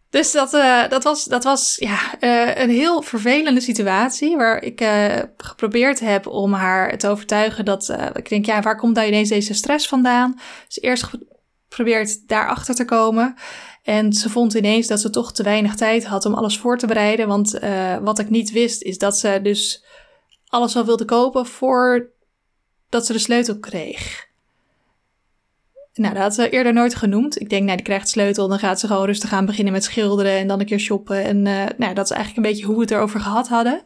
Dus 0.09 0.31
dat, 0.31 0.53
uh, 0.53 0.89
dat 0.89 1.03
was, 1.03 1.23
dat 1.23 1.43
was 1.43 1.75
ja, 1.79 1.99
een 2.61 2.69
heel 2.69 3.01
vervelende 3.01 3.61
situatie 3.61 4.35
waar 4.35 4.63
ik 4.63 4.83
geprobeerd 5.37 5.99
heb 5.99 6.27
om 6.27 6.53
haar 6.53 6.97
te 6.97 7.07
overtuigen 7.07 7.65
dat 7.65 7.95
ik 8.13 8.29
denk, 8.29 8.45
ja, 8.45 8.61
waar 8.61 8.77
komt 8.77 8.95
daar 8.95 9.07
ineens 9.07 9.29
deze 9.29 9.53
stress 9.53 9.87
vandaan? 9.87 10.39
Dus 10.67 10.81
eerst 10.81 11.03
geprobeerd 11.03 12.27
daarachter 12.27 12.75
te 12.75 12.85
komen. 12.85 13.35
En 13.83 14.13
ze 14.13 14.29
vond 14.29 14.53
ineens 14.53 14.87
dat 14.87 15.01
ze 15.01 15.09
toch 15.09 15.33
te 15.33 15.43
weinig 15.43 15.75
tijd 15.75 16.05
had 16.05 16.25
om 16.25 16.33
alles 16.33 16.57
voor 16.57 16.77
te 16.77 16.87
bereiden. 16.87 17.27
Want 17.27 17.55
uh, 17.63 17.97
wat 17.97 18.19
ik 18.19 18.29
niet 18.29 18.51
wist, 18.51 18.81
is 18.81 18.97
dat 18.97 19.17
ze 19.17 19.39
dus 19.43 19.83
alles 20.47 20.75
al 20.75 20.85
wilde 20.85 21.05
kopen 21.05 21.45
voordat 21.45 23.05
ze 23.05 23.13
de 23.13 23.19
sleutel 23.19 23.59
kreeg. 23.59 24.27
Nou, 25.93 26.13
dat 26.13 26.23
had 26.23 26.33
ze 26.33 26.49
eerder 26.49 26.73
nooit 26.73 26.95
genoemd. 26.95 27.41
Ik 27.41 27.49
denk, 27.49 27.63
nou, 27.63 27.75
die 27.75 27.85
krijgt 27.85 28.09
sleutel, 28.09 28.47
dan 28.47 28.59
gaat 28.59 28.79
ze 28.79 28.87
gewoon 28.87 29.05
rustig 29.05 29.33
aan 29.33 29.45
beginnen 29.45 29.73
met 29.73 29.83
schilderen 29.83 30.31
en 30.31 30.47
dan 30.47 30.59
een 30.59 30.65
keer 30.65 30.79
shoppen. 30.79 31.23
En 31.23 31.37
uh, 31.45 31.63
nou, 31.77 31.93
dat 31.93 32.05
is 32.05 32.11
eigenlijk 32.11 32.35
een 32.35 32.51
beetje 32.51 32.65
hoe 32.65 32.75
we 32.75 32.81
het 32.81 32.91
erover 32.91 33.19
gehad 33.19 33.47
hadden. 33.47 33.83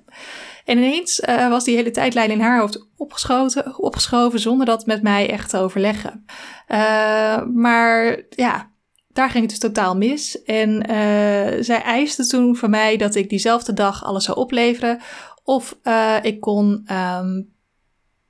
En 0.65 0.77
ineens 0.77 1.19
uh, 1.19 1.49
was 1.49 1.63
die 1.63 1.75
hele 1.75 1.91
tijdlijn 1.91 2.31
in 2.31 2.39
haar 2.39 2.59
hoofd 2.59 2.87
opgeschoten, 2.97 3.79
opgeschoven 3.79 4.39
zonder 4.39 4.65
dat 4.65 4.85
met 4.85 5.01
mij 5.01 5.29
echt 5.29 5.49
te 5.49 5.57
overleggen. 5.57 6.25
Maar 7.53 8.21
ja, 8.29 8.71
daar 9.17 9.29
ging 9.29 9.41
het 9.41 9.49
dus 9.49 9.71
totaal 9.71 9.95
mis. 9.95 10.43
En 10.43 10.69
uh, 10.69 11.63
zij 11.63 11.81
eiste 11.81 12.27
toen 12.27 12.55
van 12.55 12.69
mij 12.69 12.97
dat 12.97 13.15
ik 13.15 13.29
diezelfde 13.29 13.73
dag 13.73 14.03
alles 14.03 14.23
zou 14.23 14.37
opleveren. 14.37 14.99
Of 15.43 15.77
uh, 15.83 16.17
ik 16.21 16.39
kon 16.39 16.87
um, 16.91 17.53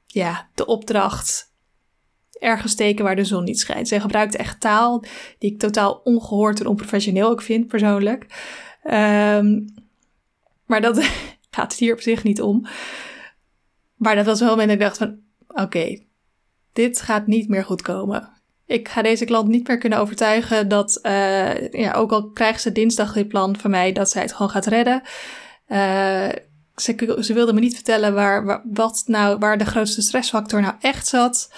ja, 0.06 0.50
de 0.54 0.66
opdracht 0.66 1.54
ergens 2.40 2.72
steken 2.72 3.04
waar 3.04 3.16
de 3.16 3.24
zon 3.24 3.44
niet 3.44 3.60
schijnt. 3.60 3.88
Zij 3.88 4.00
gebruikte 4.00 4.38
echt 4.38 4.60
taal 4.60 5.04
die 5.38 5.52
ik 5.52 5.60
totaal 5.60 6.02
ongehoord 6.04 6.60
en 6.60 6.68
onprofessioneel 6.68 7.30
ook 7.30 7.42
vind, 7.42 7.68
persoonlijk. 7.68 8.26
Um, 8.84 9.66
maar 10.66 10.82
dat 10.82 10.98
gaat 11.56 11.72
het 11.72 11.80
hier 11.80 11.94
op 11.94 12.02
zich 12.02 12.24
niet 12.24 12.42
om. 12.42 12.68
Maar 13.96 14.16
dat 14.16 14.26
was 14.26 14.40
wel 14.40 14.50
moment 14.50 14.68
dat 14.68 14.78
ik 14.78 14.84
dacht 14.84 14.98
van... 14.98 15.20
Oké, 15.48 16.04
dit 16.74 17.02
gaat 17.02 17.28
niet 17.28 17.48
meer 17.50 17.64
goed 17.64 17.82
komen. 17.82 18.37
Ik 18.68 18.88
ga 18.90 19.02
deze 19.02 19.26
klant 19.26 19.48
niet 19.48 19.68
meer 19.68 19.78
kunnen 19.78 20.00
overtuigen 20.00 20.68
dat, 20.68 21.00
uh, 21.04 21.70
ja, 21.72 21.94
ook 21.94 22.12
al 22.12 22.30
krijgt 22.30 22.62
ze 22.62 22.72
dinsdag 22.72 23.14
dit 23.14 23.28
plan 23.28 23.58
van 23.58 23.72
mij, 23.72 23.92
dat 23.92 24.10
zij 24.10 24.22
het 24.22 24.32
gewoon 24.32 24.50
gaat 24.50 24.66
redden. 24.66 25.02
Uh, 25.68 26.30
ze, 26.76 27.18
ze 27.20 27.34
wilde 27.34 27.54
me 27.54 27.60
niet 27.60 27.76
vertellen 27.76 28.14
waar, 28.14 28.62
wat 28.66 29.04
nou, 29.06 29.38
waar 29.38 29.58
de 29.58 29.66
grootste 29.66 30.02
stressfactor 30.02 30.62
nou 30.62 30.74
echt 30.80 31.08
zat. 31.08 31.52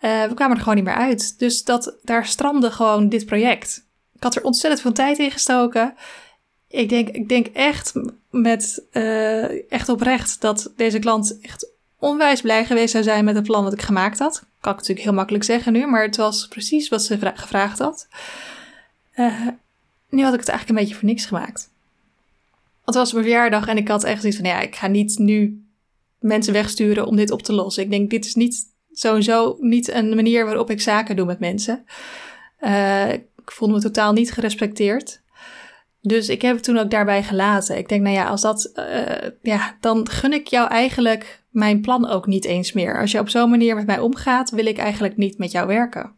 Uh, 0.00 0.24
we 0.24 0.34
kwamen 0.34 0.56
er 0.56 0.62
gewoon 0.62 0.74
niet 0.74 0.84
meer 0.84 0.94
uit. 0.94 1.38
Dus 1.38 1.64
dat, 1.64 1.96
daar 2.02 2.26
strandde 2.26 2.70
gewoon 2.70 3.08
dit 3.08 3.26
project. 3.26 3.86
Ik 4.14 4.22
had 4.22 4.36
er 4.36 4.44
ontzettend 4.44 4.82
veel 4.82 4.92
tijd 4.92 5.18
in 5.18 5.30
gestoken. 5.30 5.94
Ik 6.68 6.88
denk, 6.88 7.08
ik 7.08 7.28
denk 7.28 7.46
echt 7.46 7.92
met 8.30 8.86
echt 9.68 9.88
oprecht 9.88 10.40
dat 10.40 10.72
deze 10.76 10.98
klant 10.98 11.38
echt 11.40 11.73
onwijs 12.04 12.40
blij 12.40 12.64
geweest 12.64 12.90
zou 12.92 13.04
zijn 13.04 13.24
met 13.24 13.34
het 13.34 13.44
plan 13.44 13.64
dat 13.64 13.72
ik 13.72 13.82
gemaakt 13.82 14.18
had. 14.18 14.34
Kan 14.60 14.72
ik 14.72 14.78
natuurlijk 14.78 15.06
heel 15.06 15.16
makkelijk 15.16 15.44
zeggen 15.44 15.72
nu, 15.72 15.86
maar 15.86 16.02
het 16.02 16.16
was 16.16 16.48
precies 16.48 16.88
wat 16.88 17.02
ze 17.02 17.32
gevraagd 17.34 17.78
had. 17.78 18.08
Uh, 19.16 19.48
nu 20.08 20.22
had 20.22 20.32
ik 20.34 20.40
het 20.40 20.48
eigenlijk 20.48 20.68
een 20.68 20.84
beetje 20.84 21.00
voor 21.00 21.08
niks 21.08 21.26
gemaakt. 21.26 21.70
Het 22.84 22.94
was 22.94 23.12
mijn 23.12 23.24
verjaardag 23.24 23.66
en 23.66 23.76
ik 23.76 23.88
had 23.88 24.04
echt 24.04 24.20
zoiets 24.20 24.38
van, 24.38 24.48
ja, 24.48 24.60
ik 24.60 24.76
ga 24.76 24.86
niet 24.86 25.18
nu 25.18 25.64
mensen 26.18 26.52
wegsturen 26.52 27.06
om 27.06 27.16
dit 27.16 27.30
op 27.30 27.42
te 27.42 27.52
lossen. 27.52 27.82
Ik 27.82 27.90
denk, 27.90 28.10
dit 28.10 28.24
is 28.24 28.34
niet 28.34 28.66
sowieso 28.92 29.56
niet 29.60 29.88
een 29.88 30.14
manier 30.14 30.44
waarop 30.44 30.70
ik 30.70 30.80
zaken 30.80 31.16
doe 31.16 31.26
met 31.26 31.38
mensen. 31.38 31.84
Uh, 32.60 33.12
ik 33.12 33.52
voelde 33.52 33.74
me 33.74 33.80
totaal 33.80 34.12
niet 34.12 34.32
gerespecteerd. 34.32 35.20
Dus 36.06 36.28
ik 36.28 36.42
heb 36.42 36.54
het 36.54 36.64
toen 36.64 36.78
ook 36.78 36.90
daarbij 36.90 37.22
gelaten. 37.22 37.78
Ik 37.78 37.88
denk, 37.88 38.02
nou 38.02 38.14
ja, 38.14 38.26
als 38.26 38.40
dat, 38.40 38.72
uh, 38.74 39.30
ja, 39.42 39.76
dan 39.80 40.08
gun 40.08 40.32
ik 40.32 40.46
jou 40.46 40.68
eigenlijk 40.68 41.42
mijn 41.50 41.80
plan 41.80 42.08
ook 42.08 42.26
niet 42.26 42.44
eens 42.44 42.72
meer. 42.72 43.00
Als 43.00 43.10
je 43.10 43.18
op 43.18 43.28
zo'n 43.28 43.50
manier 43.50 43.74
met 43.74 43.86
mij 43.86 43.98
omgaat, 43.98 44.50
wil 44.50 44.66
ik 44.66 44.78
eigenlijk 44.78 45.16
niet 45.16 45.38
met 45.38 45.52
jou 45.52 45.66
werken. 45.66 46.14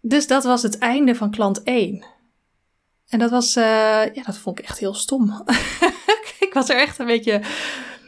Dus 0.00 0.26
dat 0.26 0.44
was 0.44 0.62
het 0.62 0.78
einde 0.78 1.14
van 1.14 1.30
klant 1.30 1.62
1. 1.62 2.04
En 3.08 3.18
dat 3.18 3.30
was, 3.30 3.56
uh, 3.56 3.64
ja, 4.12 4.22
dat 4.22 4.38
vond 4.38 4.58
ik 4.58 4.64
echt 4.64 4.78
heel 4.78 4.94
stom. 4.94 5.44
ik 6.46 6.50
was 6.52 6.68
er 6.68 6.76
echt 6.76 6.98
een 6.98 7.06
beetje 7.06 7.42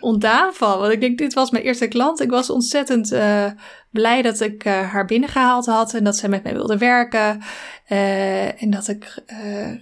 ontdaan 0.00 0.52
van. 0.54 0.78
Want 0.78 0.92
ik 0.92 1.00
denk, 1.00 1.18
dit 1.18 1.34
was 1.34 1.50
mijn 1.50 1.64
eerste 1.64 1.88
klant. 1.88 2.20
Ik 2.20 2.30
was 2.30 2.50
ontzettend 2.50 3.12
uh, 3.12 3.50
blij 3.90 4.22
dat 4.22 4.40
ik 4.40 4.64
uh, 4.64 4.90
haar 4.92 5.04
binnengehaald 5.04 5.66
had 5.66 5.94
en 5.94 6.04
dat 6.04 6.16
zij 6.16 6.28
met 6.28 6.42
mij 6.42 6.52
wilde 6.52 6.78
werken. 6.78 7.40
Uh, 7.88 8.62
en 8.62 8.70
dat 8.70 8.88
ik 8.88 9.24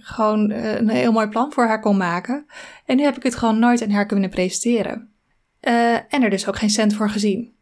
gewoon 0.01 0.49
een 0.49 0.89
heel 0.89 1.11
mooi 1.11 1.27
plan 1.27 1.53
voor 1.53 1.65
haar 1.65 1.79
kon 1.79 1.97
maken. 1.97 2.45
En 2.85 2.97
nu 2.97 3.03
heb 3.03 3.15
ik 3.15 3.23
het 3.23 3.35
gewoon 3.35 3.59
nooit 3.59 3.81
aan 3.81 3.89
haar 3.89 4.05
kunnen 4.05 4.29
presenteren. 4.29 5.13
en 5.59 6.23
er 6.23 6.29
dus 6.29 6.47
ook 6.47 6.57
geen 6.57 6.69
cent 6.69 6.93
voor 6.93 7.09
gezien. 7.09 7.55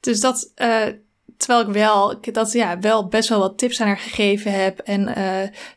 Dus 0.00 0.20
dat, 0.20 0.52
terwijl 1.36 1.60
ik 1.60 1.74
wel, 1.74 2.20
dat, 2.32 2.52
ja, 2.52 2.78
wel 2.78 3.08
best 3.08 3.28
wel 3.28 3.38
wat 3.38 3.58
tips 3.58 3.80
aan 3.80 3.86
haar 3.86 3.98
gegeven 3.98 4.52
heb. 4.52 4.78
En 4.78 5.14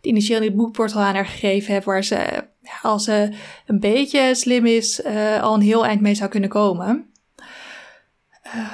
initieel 0.02 0.38
in 0.38 0.48
het 0.48 0.56
boekportal 0.56 1.02
aan 1.02 1.16
haar 1.16 1.26
gegeven 1.26 1.74
heb, 1.74 1.84
waar 1.84 2.04
ze 2.04 2.48
als 2.82 3.04
ze 3.04 3.30
een 3.66 3.80
beetje 3.80 4.36
slim 4.36 4.66
is, 4.66 5.00
uh, 5.00 5.42
al 5.42 5.54
een 5.54 5.62
heel 5.62 5.86
eind 5.86 6.02
mee 6.02 6.16
zou 6.16 6.30
kunnen 6.30 6.50
komen. 6.50 7.14
Uh, 8.46 8.72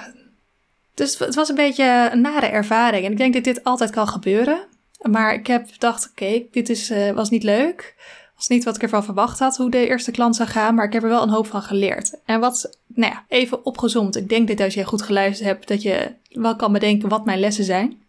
dus 0.93 1.19
het 1.19 1.35
was 1.35 1.49
een 1.49 1.55
beetje 1.55 2.09
een 2.11 2.21
nare 2.21 2.45
ervaring. 2.45 3.05
En 3.05 3.11
ik 3.11 3.17
denk 3.17 3.33
dat 3.33 3.43
dit 3.43 3.63
altijd 3.63 3.89
kan 3.89 4.07
gebeuren. 4.07 4.67
Maar 5.01 5.33
ik 5.33 5.47
heb 5.47 5.67
gedacht, 5.71 6.09
oké, 6.09 6.43
dit 6.51 6.69
is, 6.69 6.93
was 7.13 7.29
niet 7.29 7.43
leuk. 7.43 7.95
Was 8.35 8.47
niet 8.47 8.63
wat 8.63 8.75
ik 8.75 8.81
ervan 8.81 9.03
verwacht 9.03 9.39
had, 9.39 9.57
hoe 9.57 9.71
de 9.71 9.87
eerste 9.87 10.11
klant 10.11 10.35
zou 10.35 10.49
gaan. 10.49 10.75
Maar 10.75 10.85
ik 10.85 10.93
heb 10.93 11.03
er 11.03 11.09
wel 11.09 11.23
een 11.23 11.29
hoop 11.29 11.47
van 11.47 11.61
geleerd. 11.61 12.19
En 12.25 12.39
wat, 12.39 12.77
nou 12.87 13.13
ja, 13.13 13.25
even 13.27 13.65
opgezomd. 13.65 14.15
Ik 14.15 14.29
denk 14.29 14.47
dat 14.47 14.59
als 14.59 14.73
je 14.73 14.83
goed 14.83 15.01
geluisterd 15.01 15.49
hebt, 15.49 15.67
dat 15.67 15.81
je 15.81 16.13
wel 16.29 16.55
kan 16.55 16.73
bedenken 16.73 17.09
wat 17.09 17.25
mijn 17.25 17.39
lessen 17.39 17.63
zijn. 17.63 18.01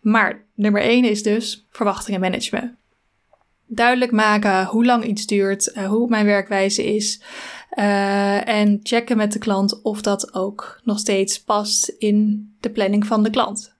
Maar 0.00 0.44
nummer 0.54 0.82
1 0.82 1.04
is 1.04 1.22
dus 1.22 1.66
verwachtingenmanagement 1.70 2.74
duidelijk 3.66 4.12
maken 4.12 4.64
hoe 4.66 4.84
lang 4.84 5.04
iets 5.04 5.26
duurt, 5.26 5.72
uh, 5.76 5.86
hoe 5.86 6.08
mijn 6.08 6.24
werkwijze 6.24 6.94
is. 6.94 7.20
Uh, 7.78 8.48
en 8.48 8.80
checken 8.82 9.16
met 9.16 9.32
de 9.32 9.38
klant 9.38 9.82
of 9.82 10.02
dat 10.02 10.34
ook 10.34 10.80
nog 10.84 10.98
steeds 10.98 11.42
past 11.42 11.88
in 11.88 12.48
de 12.60 12.70
planning 12.70 13.06
van 13.06 13.22
de 13.22 13.30
klant. 13.30 13.73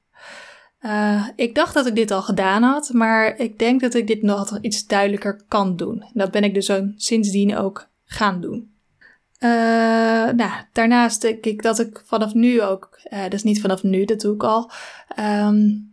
Uh, 0.87 1.29
ik 1.37 1.55
dacht 1.55 1.75
dat 1.75 1.87
ik 1.87 1.95
dit 1.95 2.11
al 2.11 2.23
gedaan 2.23 2.63
had, 2.63 2.91
maar 2.93 3.39
ik 3.39 3.59
denk 3.59 3.81
dat 3.81 3.95
ik 3.95 4.07
dit 4.07 4.23
nog 4.23 4.59
iets 4.61 4.87
duidelijker 4.87 5.41
kan 5.49 5.77
doen. 5.77 6.05
Dat 6.13 6.31
ben 6.31 6.45
ik 6.45 6.55
dus 6.55 6.67
zo 6.67 6.89
sindsdien 6.97 7.57
ook 7.57 7.89
gaan 8.05 8.41
doen. 8.41 8.73
Uh, 9.39 9.51
nou, 10.31 10.51
daarnaast 10.73 11.21
denk 11.21 11.45
ik 11.45 11.63
dat 11.63 11.79
ik 11.79 12.03
vanaf 12.05 12.35
nu 12.35 12.63
ook, 12.63 13.01
uh, 13.13 13.29
dus 13.29 13.43
niet 13.43 13.61
vanaf 13.61 13.83
nu, 13.83 14.05
dat 14.05 14.21
doe 14.21 14.35
ik 14.35 14.43
al, 14.43 14.71
um, 15.19 15.93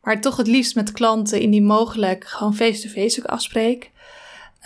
maar 0.00 0.20
toch 0.20 0.36
het 0.36 0.46
liefst 0.46 0.74
met 0.74 0.92
klanten 0.92 1.40
indien 1.40 1.64
mogelijk 1.64 2.24
gewoon 2.24 2.54
face-to-face 2.54 3.20
ook 3.20 3.26
afspreek. 3.26 3.90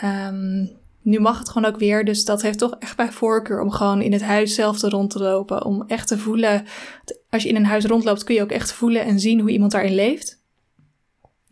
Um, 0.03 0.77
nu 1.01 1.19
mag 1.19 1.39
het 1.39 1.49
gewoon 1.49 1.73
ook 1.73 1.79
weer, 1.79 2.05
dus 2.05 2.25
dat 2.25 2.41
heeft 2.41 2.59
toch 2.59 2.75
echt 2.79 2.97
bij 2.97 3.11
voorkeur 3.11 3.61
om 3.61 3.71
gewoon 3.71 4.01
in 4.01 4.13
het 4.13 4.21
huis 4.21 4.55
zelf 4.55 4.79
te 4.79 4.89
rond 4.89 5.09
te 5.09 5.19
lopen. 5.19 5.65
Om 5.65 5.83
echt 5.87 6.07
te 6.07 6.17
voelen, 6.17 6.65
als 7.29 7.43
je 7.43 7.49
in 7.49 7.55
een 7.55 7.65
huis 7.65 7.85
rondloopt 7.85 8.23
kun 8.23 8.35
je 8.35 8.41
ook 8.41 8.51
echt 8.51 8.71
voelen 8.71 9.05
en 9.05 9.19
zien 9.19 9.39
hoe 9.39 9.49
iemand 9.49 9.71
daarin 9.71 9.95
leeft. 9.95 10.41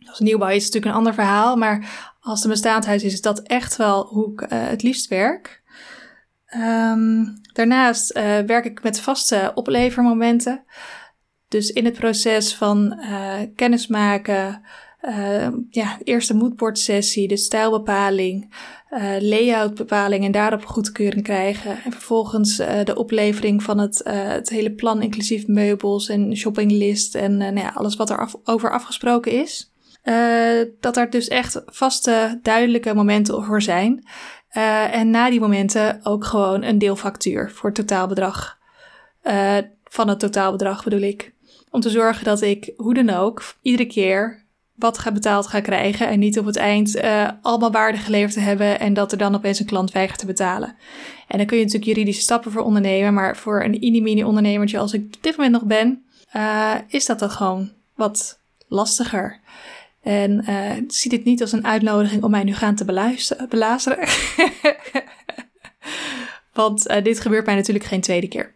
Als 0.06 0.18
nieuwbouw 0.18 0.48
is 0.48 0.64
het 0.64 0.74
natuurlijk 0.74 0.92
een 0.92 0.98
ander 0.98 1.14
verhaal, 1.14 1.56
maar 1.56 2.12
als 2.20 2.44
een 2.44 2.50
bestaand 2.50 2.86
huis 2.86 3.02
is, 3.02 3.12
is 3.12 3.20
dat 3.20 3.42
echt 3.42 3.76
wel 3.76 4.06
hoe 4.06 4.32
ik 4.32 4.40
uh, 4.40 4.48
het 4.50 4.82
liefst 4.82 5.08
werk. 5.08 5.62
Um, 6.56 7.40
daarnaast 7.52 8.16
uh, 8.16 8.38
werk 8.38 8.64
ik 8.64 8.82
met 8.82 9.00
vaste 9.00 9.52
oplevermomenten. 9.54 10.64
Dus 11.48 11.70
in 11.72 11.84
het 11.84 11.94
proces 11.94 12.54
van 12.54 13.00
uh, 13.00 13.34
kennismaken, 13.54 14.62
uh, 15.02 15.48
ja, 15.70 15.98
eerste 16.04 16.34
moodboardsessie, 16.34 17.28
de 17.28 17.36
stijlbepaling, 17.36 18.54
uh, 18.90 19.16
layoutbepaling 19.20 20.24
en 20.24 20.32
daarop 20.32 20.64
goedkeuring 20.64 21.22
krijgen. 21.22 21.70
En 21.84 21.92
vervolgens 21.92 22.56
de 22.56 22.94
oplevering 22.96 23.62
van 23.62 23.78
het, 23.78 24.00
het 24.08 24.48
hele 24.48 24.72
plan, 24.72 25.02
inclusief 25.02 25.46
meubels 25.46 26.08
en 26.08 26.36
shoppinglist 26.36 27.14
en 27.14 27.36
nou 27.36 27.58
ja, 27.58 27.72
alles 27.74 27.96
wat 27.96 28.10
er 28.10 28.18
af, 28.18 28.36
over 28.44 28.72
afgesproken 28.72 29.32
is. 29.32 29.72
dat 30.80 30.96
er 30.96 31.10
dus 31.10 31.28
echt 31.28 31.62
vaste, 31.66 32.38
duidelijke 32.42 32.94
momenten 32.94 33.44
voor 33.44 33.62
zijn. 33.62 34.08
en 34.90 35.10
na 35.10 35.30
die 35.30 35.40
momenten 35.40 36.00
ook 36.02 36.24
gewoon 36.24 36.62
een 36.62 36.78
deelfactuur 36.78 37.50
voor 37.50 37.70
het 37.70 37.78
totaalbedrag. 37.78 38.58
van 39.84 40.08
het 40.08 40.18
totaalbedrag 40.18 40.84
bedoel 40.84 41.00
ik. 41.00 41.34
Om 41.70 41.80
te 41.80 41.90
zorgen 41.90 42.24
dat 42.24 42.42
ik, 42.42 42.72
hoe 42.76 42.94
dan 42.94 43.10
ook, 43.10 43.42
iedere 43.62 43.88
keer 43.88 44.46
wat 44.78 44.98
ga 44.98 45.12
betaald 45.12 45.46
ga 45.46 45.60
krijgen. 45.60 46.08
En 46.08 46.18
niet 46.18 46.38
op 46.38 46.44
het 46.44 46.56
eind 46.56 46.96
uh, 46.96 47.28
allemaal 47.42 47.70
waarde 47.70 47.98
geleverd 47.98 48.32
te 48.32 48.40
hebben 48.40 48.80
en 48.80 48.94
dat 48.94 49.12
er 49.12 49.18
dan 49.18 49.34
opeens 49.34 49.60
een 49.60 49.66
klant 49.66 49.92
weigert 49.92 50.18
te 50.18 50.26
betalen. 50.26 50.76
En 51.28 51.38
dan 51.38 51.46
kun 51.46 51.56
je 51.56 51.64
natuurlijk 51.64 51.90
juridische 51.90 52.22
stappen 52.22 52.52
voor 52.52 52.62
ondernemen. 52.62 53.14
Maar 53.14 53.36
voor 53.36 53.64
een 53.64 53.70
mini-mini 53.70 54.24
ondernemertje 54.24 54.78
als 54.78 54.92
ik 54.92 55.02
op 55.04 55.22
dit 55.22 55.36
moment 55.36 55.54
nog 55.54 55.64
ben, 55.64 56.04
uh, 56.36 56.74
is 56.88 57.06
dat 57.06 57.18
dan 57.18 57.30
gewoon 57.30 57.70
wat 57.94 58.40
lastiger. 58.68 59.40
En 60.02 60.44
uh, 60.48 60.72
zie 60.88 61.10
dit 61.10 61.24
niet 61.24 61.40
als 61.40 61.52
een 61.52 61.66
uitnodiging 61.66 62.22
om 62.22 62.30
mij 62.30 62.44
nu 62.44 62.54
gaan 62.54 62.74
te 62.74 62.84
beluisteren. 63.48 64.08
Want 66.52 67.02
dit 67.02 67.20
gebeurt 67.20 67.46
mij 67.46 67.54
natuurlijk 67.54 67.84
geen 67.84 68.00
tweede 68.00 68.28
keer. 68.28 68.54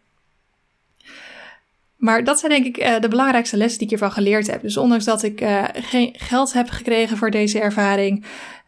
Maar 2.02 2.24
dat 2.24 2.38
zijn 2.38 2.52
denk 2.52 2.76
ik 2.76 2.78
uh, 2.78 3.00
de 3.00 3.08
belangrijkste 3.08 3.56
lessen 3.56 3.78
die 3.78 3.88
ik 3.88 3.98
hiervan 3.98 4.12
geleerd 4.12 4.50
heb. 4.50 4.62
Dus 4.62 4.76
ondanks 4.76 5.04
dat 5.04 5.22
ik 5.22 5.40
uh, 5.40 5.64
geen 5.72 6.14
geld 6.18 6.52
heb 6.52 6.68
gekregen 6.68 7.16
voor 7.16 7.30
deze 7.30 7.60
ervaring, 7.60 8.24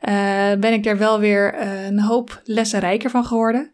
uh, 0.08 0.52
ben 0.60 0.72
ik 0.72 0.86
er 0.86 0.98
wel 0.98 1.18
weer 1.18 1.60
een 1.86 2.00
hoop 2.00 2.40
lessen 2.44 2.80
rijker 2.80 3.10
van 3.10 3.24
geworden. 3.24 3.72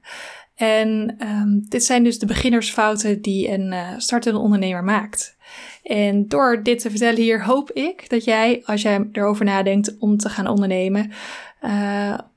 En 0.55 1.17
um, 1.23 1.65
dit 1.69 1.85
zijn 1.85 2.05
dus 2.05 2.19
de 2.19 2.27
beginnersfouten 2.27 3.23
die 3.23 3.51
een 3.51 3.75
startende 3.97 4.39
ondernemer 4.39 4.85
maakt. 4.85 5.37
En 5.83 6.29
door 6.29 6.63
dit 6.63 6.81
te 6.81 6.91
vertellen 6.91 7.21
hier 7.21 7.45
hoop 7.45 7.71
ik 7.71 8.11
dat 8.11 8.25
jij, 8.25 8.63
als 8.65 8.83
jij 8.83 9.09
erover 9.13 9.45
nadenkt 9.45 9.99
om 9.99 10.17
te 10.17 10.29
gaan 10.29 10.47
ondernemen, 10.47 11.13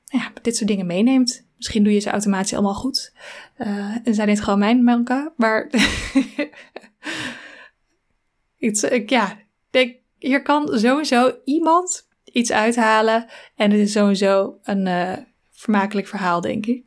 ja, 0.04 0.32
dit 0.42 0.56
soort 0.56 0.68
dingen 0.68 0.86
meeneemt. 0.86 1.46
Misschien 1.56 1.84
doe 1.84 1.92
je 1.92 2.00
ze 2.00 2.10
automatisch 2.10 2.52
allemaal 2.52 2.74
goed. 2.74 3.12
en 4.04 4.14
zijn 4.14 4.28
dit 4.28 4.40
gewoon 4.40 4.58
mijn 4.58 4.84
manken, 4.84 5.32
maar 5.36 5.70
iets, 8.64 8.82
ik, 8.82 9.10
ja, 9.10 9.38
denk, 9.70 9.96
hier 10.18 10.42
kan 10.42 10.78
sowieso 10.78 11.34
iemand 11.44 12.08
iets 12.24 12.52
uithalen. 12.52 13.26
En 13.56 13.70
het 13.70 13.80
is 13.80 13.92
sowieso 13.92 14.58
een 14.62 14.86
uh, 14.86 15.12
vermakelijk 15.50 16.06
verhaal, 16.06 16.40
denk 16.40 16.66
ik. 16.66 16.84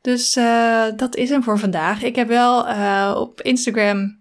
Dus 0.00 0.36
uh, 0.36 0.86
dat 0.96 1.16
is 1.16 1.28
hem 1.28 1.42
voor 1.42 1.58
vandaag. 1.58 2.02
Ik 2.02 2.16
heb 2.16 2.28
wel 2.28 2.68
uh, 2.68 3.14
op 3.18 3.40
Instagram. 3.40 4.20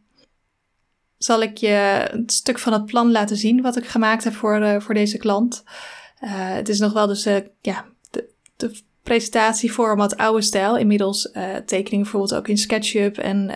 Zal 1.18 1.42
ik 1.42 1.58
je 1.58 2.08
een 2.12 2.30
stuk 2.30 2.60
van 2.60 2.74
het 2.74 2.86
plan 2.86 3.12
laten 3.12 3.38
zien 3.38 3.62
wat 3.62 3.78
ik 3.78 3.88
gemaakt 3.88 4.24
heb 4.24 4.34
voor, 4.34 4.82
voor 4.82 4.94
deze 4.94 5.18
klant. 5.18 5.64
het 6.26 6.70
is 6.70 6.80
nog 6.80 6.94
wel 6.94 7.08
dus 7.08 7.24
ja, 7.62 7.86
de, 8.12 8.30
de 8.56 8.82
presentatieformat 9.04 10.18
oude 10.18 10.42
stijl. 10.42 10.78
Inmiddels 10.78 11.32
tekeningen 11.66 12.02
bijvoorbeeld 12.02 12.36
ook 12.36 12.48
in 12.48 12.58
SketchUp 12.58 13.18
en 13.18 13.50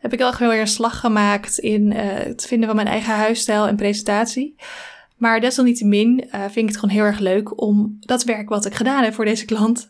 heb 0.00 0.12
ik 0.12 0.18
wel 0.18 0.36
weer 0.38 0.60
een 0.60 0.66
slag 0.66 1.00
gemaakt 1.00 1.58
in 1.58 1.90
uh, 1.90 1.96
het 2.02 2.46
vinden 2.46 2.66
van 2.66 2.76
mijn 2.76 2.88
eigen 2.88 3.14
huisstijl 3.14 3.66
en 3.66 3.76
presentatie. 3.76 4.54
Maar 5.16 5.40
desalniettemin 5.40 6.24
uh, 6.26 6.40
vind 6.40 6.56
ik 6.56 6.66
het 6.66 6.76
gewoon 6.76 6.94
heel 6.94 7.04
erg 7.04 7.18
leuk 7.18 7.60
om 7.60 7.96
dat 8.00 8.24
werk 8.24 8.48
wat 8.48 8.66
ik 8.66 8.74
gedaan 8.74 9.04
heb 9.04 9.14
voor 9.14 9.24
deze 9.24 9.44
klant 9.44 9.88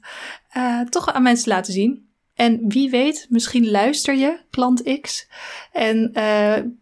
uh, 0.57 0.81
toch 0.81 1.12
aan 1.12 1.23
mensen 1.23 1.44
te 1.44 1.51
laten 1.51 1.73
zien. 1.73 2.09
En 2.35 2.68
wie 2.68 2.90
weet, 2.90 3.27
misschien 3.29 3.70
luister 3.70 4.14
je, 4.14 4.40
klant 4.51 5.01
X. 5.01 5.29
En 5.73 6.11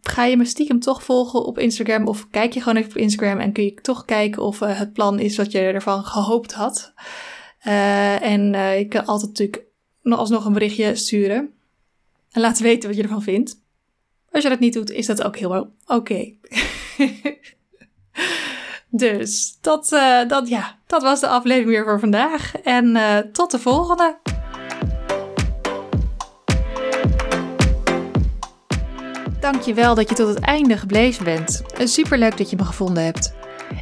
ga 0.00 0.24
je 0.24 0.36
me 0.36 0.44
stiekem 0.44 0.80
toch 0.80 1.02
volgen 1.02 1.44
op 1.44 1.58
Instagram. 1.58 2.06
Of 2.06 2.28
kijk 2.30 2.52
je 2.52 2.60
gewoon 2.60 2.78
even 2.78 2.90
op 2.90 2.96
Instagram 2.96 3.38
en 3.38 3.52
kun 3.52 3.64
je 3.64 3.74
toch 3.74 4.04
kijken 4.04 4.42
of 4.42 4.58
het 4.58 4.92
plan 4.92 5.18
is 5.18 5.36
wat 5.36 5.52
je 5.52 5.58
ervan 5.58 6.04
gehoopt 6.04 6.52
had. 6.52 6.92
En 8.20 8.42
je 8.78 8.86
kan 8.88 9.06
altijd 9.06 9.28
natuurlijk 9.28 9.64
nog 10.02 10.18
alsnog 10.18 10.44
een 10.44 10.52
berichtje 10.52 10.94
sturen. 10.94 11.52
En 12.32 12.40
laten 12.40 12.62
weten 12.62 12.88
wat 12.88 12.98
je 12.98 13.02
ervan 13.02 13.22
vindt. 13.22 13.60
Als 14.32 14.42
je 14.42 14.48
dat 14.48 14.58
niet 14.58 14.72
doet, 14.72 14.90
is 14.90 15.06
dat 15.06 15.22
ook 15.22 15.36
heel 15.36 15.72
oké. 15.86 16.32
Dus 18.90 19.58
dat, 19.60 19.88
dat, 20.28 20.48
ja, 20.48 20.78
dat 20.86 21.02
was 21.02 21.20
de 21.20 21.28
aflevering 21.28 21.70
weer 21.70 21.84
voor 21.84 22.00
vandaag. 22.00 22.56
En 22.56 22.98
tot 23.32 23.50
de 23.50 23.58
volgende. 23.58 24.18
Dankjewel 29.40 29.94
dat 29.94 30.08
je 30.08 30.14
tot 30.14 30.28
het 30.28 30.40
einde 30.40 30.76
gebleven 30.76 31.24
bent. 31.24 31.62
Superleuk 31.84 32.36
dat 32.36 32.50
je 32.50 32.56
me 32.56 32.64
gevonden 32.64 33.04
hebt. 33.04 33.34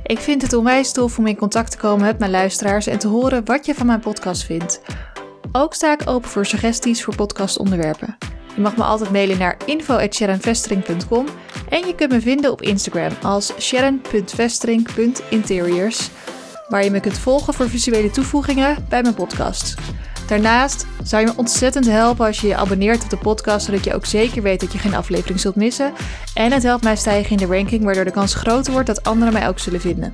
Ik 0.03 0.19
vind 0.19 0.43
het 0.43 0.53
onwijs 0.53 0.93
tof 0.93 1.19
om 1.19 1.27
in 1.27 1.37
contact 1.37 1.71
te 1.71 1.77
komen 1.77 2.07
met 2.07 2.19
mijn 2.19 2.31
luisteraars 2.31 2.87
en 2.87 2.99
te 2.99 3.09
horen 3.09 3.45
wat 3.45 3.67
je 3.67 3.75
van 3.75 3.87
mijn 3.87 4.01
podcast 4.01 4.45
vindt. 4.45 4.81
Ook 5.53 5.75
sta 5.75 5.93
ik 5.93 6.09
open 6.09 6.29
voor 6.29 6.47
suggesties 6.47 7.05
voor 7.05 7.17
podcastonderwerpen. 7.17 8.17
Je 8.57 8.63
mag 8.63 8.77
me 8.77 8.83
altijd 8.83 9.11
mailen 9.11 9.39
naar 9.39 9.57
info.sharonvestering.com 9.65 11.27
en 11.69 11.87
je 11.87 11.95
kunt 11.95 12.13
me 12.13 12.21
vinden 12.21 12.53
op 12.53 12.63
Instagram 12.63 13.13
als 13.23 13.53
sharon.vestering.interiors, 13.59 16.11
waar 16.69 16.85
je 16.85 16.91
me 16.91 17.01
kunt 17.01 17.19
volgen 17.19 17.55
voor 17.55 17.69
visuele 17.69 18.11
toevoegingen 18.11 18.87
bij 18.89 19.03
mijn 19.03 19.15
podcast. 19.15 19.75
Daarnaast 20.27 20.87
zou 21.03 21.23
je 21.23 21.29
me 21.29 21.35
ontzettend 21.37 21.87
helpen 21.87 22.27
als 22.27 22.41
je 22.41 22.47
je 22.47 22.57
abonneert 22.57 23.05
op 23.05 23.11
de 23.11 23.17
podcast, 23.17 23.67
zodat 23.67 23.85
je 23.85 23.95
ook 23.95 24.07
zeker 24.07 24.43
weet 24.43 24.61
dat 24.61 24.73
je 24.73 24.79
geen 24.79 24.95
aflevering 24.95 25.41
zult 25.41 25.57
missen. 25.57 25.93
En 26.35 26.53
het 26.53 26.63
helpt 26.63 26.85
mij 26.85 26.97
stijgen 26.97 27.31
in 27.31 27.37
de 27.37 27.47
ranking, 27.57 27.85
waardoor 27.85 28.05
de 28.05 28.11
kans 28.11 28.35
groter 28.35 28.73
wordt 28.73 28.87
dat 28.87 29.05
anderen 29.05 29.33
mij 29.33 29.49
ook 29.49 29.59
zullen 29.59 29.81
vinden. 29.81 30.13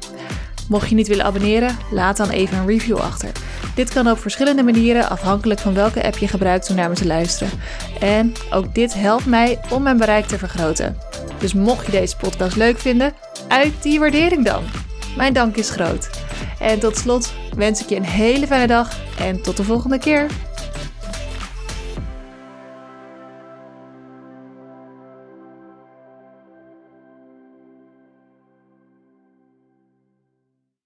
Mocht 0.73 0.89
je 0.89 0.95
niet 0.95 1.09
willen 1.09 1.25
abonneren, 1.25 1.77
laat 1.91 2.17
dan 2.17 2.31
even 2.31 2.59
een 2.59 2.67
review 2.67 2.97
achter. 2.97 3.31
Dit 3.75 3.93
kan 3.93 4.11
op 4.11 4.19
verschillende 4.19 4.63
manieren, 4.63 5.09
afhankelijk 5.09 5.61
van 5.61 5.75
welke 5.75 6.05
app 6.05 6.17
je 6.17 6.29
gebruikt 6.29 6.71
om 6.71 6.77
naar 6.77 6.89
me 6.89 6.95
te 6.95 7.07
luisteren. 7.07 7.53
En 8.01 8.33
ook 8.51 8.75
dit 8.75 8.95
helpt 8.95 9.27
mij 9.27 9.61
om 9.71 9.83
mijn 9.83 9.97
bereik 9.97 10.27
te 10.27 10.39
vergroten. 10.39 10.97
Dus 11.39 11.55
mocht 11.55 11.87
je 11.87 11.93
deze 11.93 12.17
podcast 12.17 12.57
leuk 12.57 12.79
vinden, 12.79 13.13
uit 13.49 13.73
die 13.83 13.99
waardering 13.99 14.45
dan. 14.45 14.63
Mijn 15.17 15.33
dank 15.33 15.57
is 15.57 15.71
groot. 15.71 16.11
En 16.59 16.79
tot 16.79 16.97
slot 16.97 17.33
wens 17.57 17.83
ik 17.83 17.89
je 17.89 17.97
een 17.97 18.05
hele 18.05 18.47
fijne 18.47 18.67
dag 18.67 18.97
en 19.19 19.43
tot 19.43 19.57
de 19.57 19.65
volgende 19.65 19.99
keer. 19.99 20.27